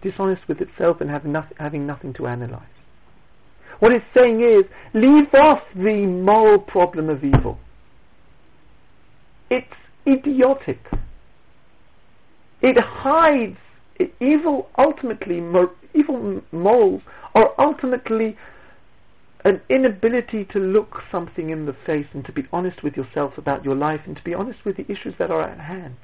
dishonest 0.00 0.48
with 0.48 0.62
itself 0.62 1.02
and 1.02 1.10
nothing, 1.30 1.56
having 1.58 1.86
nothing 1.86 2.14
to 2.14 2.26
analyze. 2.26 2.62
What 3.80 3.92
it's 3.92 4.06
saying 4.16 4.40
is, 4.40 4.64
leave 4.94 5.34
off 5.34 5.60
the 5.74 6.06
moral 6.06 6.58
problem 6.58 7.10
of 7.10 7.22
evil. 7.22 7.58
It's 9.54 9.76
idiotic. 10.04 10.80
It 12.60 12.76
hides 12.82 13.58
evil. 14.20 14.68
Ultimately, 14.76 15.36
evil 15.94 16.42
morals 16.50 17.02
are 17.36 17.52
ultimately 17.56 18.36
an 19.44 19.60
inability 19.68 20.44
to 20.46 20.58
look 20.58 21.02
something 21.12 21.50
in 21.50 21.66
the 21.66 21.76
face 21.86 22.06
and 22.14 22.24
to 22.24 22.32
be 22.32 22.42
honest 22.52 22.82
with 22.82 22.96
yourself 22.96 23.38
about 23.38 23.64
your 23.64 23.76
life 23.76 24.00
and 24.06 24.16
to 24.16 24.24
be 24.24 24.34
honest 24.34 24.64
with 24.64 24.76
the 24.76 24.90
issues 24.90 25.14
that 25.20 25.30
are 25.30 25.42
at 25.42 25.60
hand. 25.60 25.94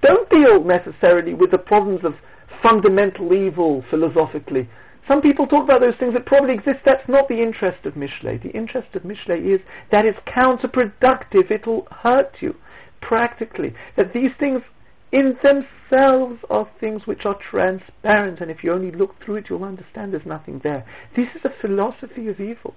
Don't 0.00 0.28
deal 0.28 0.64
necessarily 0.64 1.34
with 1.34 1.52
the 1.52 1.58
problems 1.58 2.04
of 2.04 2.14
fundamental 2.60 3.32
evil 3.32 3.84
philosophically. 3.90 4.68
Some 5.08 5.20
people 5.20 5.46
talk 5.46 5.64
about 5.64 5.80
those 5.80 5.96
things 5.96 6.14
that 6.14 6.26
probably 6.26 6.54
exist. 6.54 6.80
That's 6.84 7.08
not 7.08 7.28
the 7.28 7.42
interest 7.42 7.84
of 7.86 7.94
Mishle. 7.94 8.40
The 8.40 8.50
interest 8.50 8.94
of 8.94 9.02
Mishle 9.02 9.54
is 9.54 9.60
that 9.90 10.04
it's 10.04 10.18
counterproductive. 10.20 11.50
It'll 11.50 11.86
hurt 11.90 12.36
you 12.40 12.54
practically. 13.00 13.74
That 13.96 14.12
these 14.12 14.30
things 14.38 14.62
in 15.10 15.36
themselves 15.42 16.40
are 16.48 16.68
things 16.80 17.06
which 17.06 17.26
are 17.26 17.34
transparent, 17.34 18.40
and 18.40 18.50
if 18.50 18.64
you 18.64 18.72
only 18.72 18.90
look 18.92 19.20
through 19.20 19.36
it, 19.36 19.50
you'll 19.50 19.64
understand 19.64 20.12
there's 20.12 20.24
nothing 20.24 20.60
there. 20.64 20.86
This 21.14 21.28
is 21.34 21.44
a 21.44 21.50
philosophy 21.60 22.28
of 22.28 22.40
evil, 22.40 22.74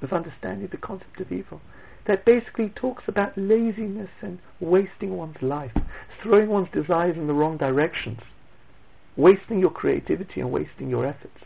of 0.00 0.12
understanding 0.12 0.68
the 0.70 0.78
concept 0.78 1.20
of 1.20 1.30
evil, 1.30 1.60
that 2.06 2.24
basically 2.24 2.70
talks 2.70 3.04
about 3.06 3.36
laziness 3.36 4.08
and 4.22 4.38
wasting 4.60 5.16
one's 5.16 5.42
life, 5.42 5.76
throwing 6.22 6.48
one's 6.48 6.70
desires 6.72 7.16
in 7.16 7.26
the 7.26 7.34
wrong 7.34 7.58
directions, 7.58 8.20
wasting 9.20 9.60
your 9.60 9.70
creativity 9.70 10.40
and 10.40 10.50
wasting 10.50 10.88
your 10.88 11.06
efforts. 11.06 11.38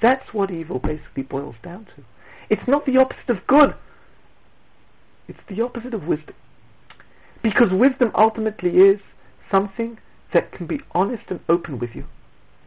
That's 0.00 0.32
what 0.32 0.50
evil 0.50 0.78
basically 0.78 1.22
boils 1.24 1.56
down 1.62 1.86
to. 1.96 2.04
It's 2.48 2.66
not 2.66 2.86
the 2.86 2.98
opposite 2.98 3.28
of 3.28 3.46
good. 3.46 3.74
It's 5.28 5.38
the 5.48 5.62
opposite 5.62 5.94
of 5.94 6.04
wisdom. 6.04 6.34
Because 7.42 7.70
wisdom 7.70 8.10
ultimately 8.14 8.78
is 8.78 9.00
something 9.50 9.98
that 10.32 10.52
can 10.52 10.66
be 10.66 10.80
honest 10.92 11.24
and 11.28 11.40
open 11.48 11.78
with 11.78 11.94
you. 11.94 12.04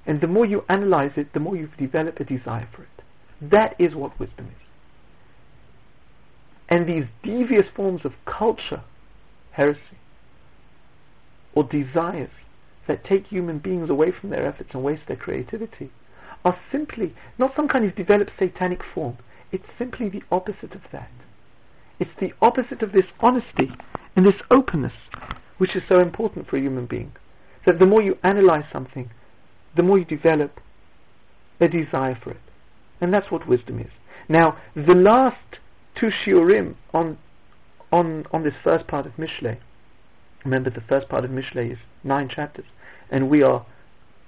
And 0.05 0.21
the 0.21 0.27
more 0.27 0.45
you 0.45 0.63
analyze 0.69 1.11
it, 1.15 1.33
the 1.33 1.39
more 1.39 1.55
you 1.55 1.69
develop 1.77 2.19
a 2.19 2.23
desire 2.23 2.67
for 2.75 2.83
it. 2.83 2.89
That 3.41 3.75
is 3.79 3.95
what 3.95 4.19
wisdom 4.19 4.47
is. 4.47 4.63
And 6.69 6.87
these 6.87 7.05
devious 7.23 7.67
forms 7.75 8.05
of 8.05 8.13
culture, 8.25 8.83
heresy, 9.51 9.79
or 11.53 11.63
desires 11.63 12.31
that 12.87 13.05
take 13.05 13.27
human 13.27 13.59
beings 13.59 13.89
away 13.89 14.11
from 14.11 14.29
their 14.29 14.45
efforts 14.45 14.71
and 14.73 14.83
waste 14.83 15.03
their 15.07 15.17
creativity 15.17 15.91
are 16.43 16.57
simply 16.71 17.13
not 17.37 17.55
some 17.55 17.67
kind 17.67 17.85
of 17.85 17.95
developed 17.95 18.31
satanic 18.37 18.81
form. 18.93 19.17
It's 19.51 19.63
simply 19.77 20.09
the 20.09 20.23
opposite 20.31 20.73
of 20.73 20.81
that. 20.91 21.11
It's 21.99 22.11
the 22.19 22.33
opposite 22.41 22.81
of 22.81 22.91
this 22.91 23.05
honesty 23.19 23.71
and 24.15 24.25
this 24.25 24.41
openness, 24.51 24.93
which 25.57 25.75
is 25.75 25.83
so 25.87 25.99
important 25.99 26.49
for 26.49 26.57
a 26.57 26.61
human 26.61 26.85
being. 26.85 27.13
That 27.65 27.79
the 27.79 27.85
more 27.85 28.01
you 28.01 28.17
analyze 28.23 28.65
something, 28.71 29.09
the 29.75 29.83
more 29.83 29.97
you 29.97 30.05
develop 30.05 30.59
a 31.61 31.67
desire 31.67 32.17
for 32.21 32.31
it. 32.31 32.41
And 32.99 33.13
that's 33.13 33.31
what 33.31 33.47
wisdom 33.47 33.79
is. 33.79 33.91
Now, 34.27 34.57
the 34.75 34.93
last 34.93 35.59
two 35.95 36.09
shiurim 36.09 36.75
on, 36.93 37.17
on, 37.91 38.25
on 38.31 38.43
this 38.43 38.53
first 38.63 38.87
part 38.87 39.05
of 39.05 39.13
Mishle, 39.13 39.57
remember 40.43 40.69
the 40.69 40.81
first 40.81 41.09
part 41.09 41.25
of 41.25 41.31
Mishle 41.31 41.71
is 41.71 41.77
nine 42.03 42.29
chapters, 42.29 42.65
and 43.09 43.29
we 43.29 43.43
are 43.43 43.65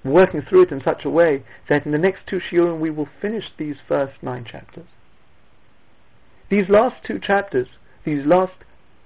working 0.04 0.42
through 0.42 0.62
it 0.62 0.72
in 0.72 0.80
such 0.82 1.04
a 1.04 1.10
way 1.10 1.42
that 1.68 1.84
in 1.84 1.92
the 1.92 1.98
next 1.98 2.26
two 2.26 2.38
shiurim 2.38 2.78
we 2.78 2.90
will 2.90 3.08
finish 3.20 3.44
these 3.58 3.76
first 3.88 4.22
nine 4.22 4.44
chapters. 4.44 4.86
These 6.48 6.68
last 6.68 7.04
two 7.04 7.18
chapters, 7.18 7.68
these 8.04 8.24
last 8.24 8.54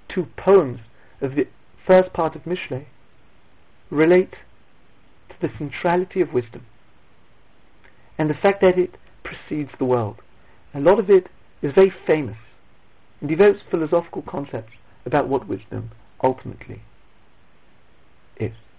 two 0.08 0.26
poems 0.36 0.80
of 1.20 1.34
the 1.34 1.46
first 1.86 2.12
part 2.12 2.36
of 2.36 2.42
Mishle 2.42 2.84
relate 3.88 4.34
to 5.30 5.34
the 5.40 5.50
centrality 5.56 6.20
of 6.20 6.32
wisdom 6.32 6.66
and 8.18 8.28
the 8.28 8.34
fact 8.34 8.60
that 8.60 8.78
it 8.78 8.96
precedes 9.24 9.70
the 9.78 9.84
world. 9.84 10.16
A 10.74 10.80
lot 10.80 10.98
of 10.98 11.08
it 11.08 11.28
is 11.62 11.74
very 11.74 11.92
famous 12.06 12.36
and 13.20 13.28
develops 13.28 13.60
philosophical 13.70 14.22
concepts 14.22 14.74
about 15.06 15.28
what 15.28 15.48
wisdom 15.48 15.90
ultimately 16.22 16.82
is. 18.40 18.69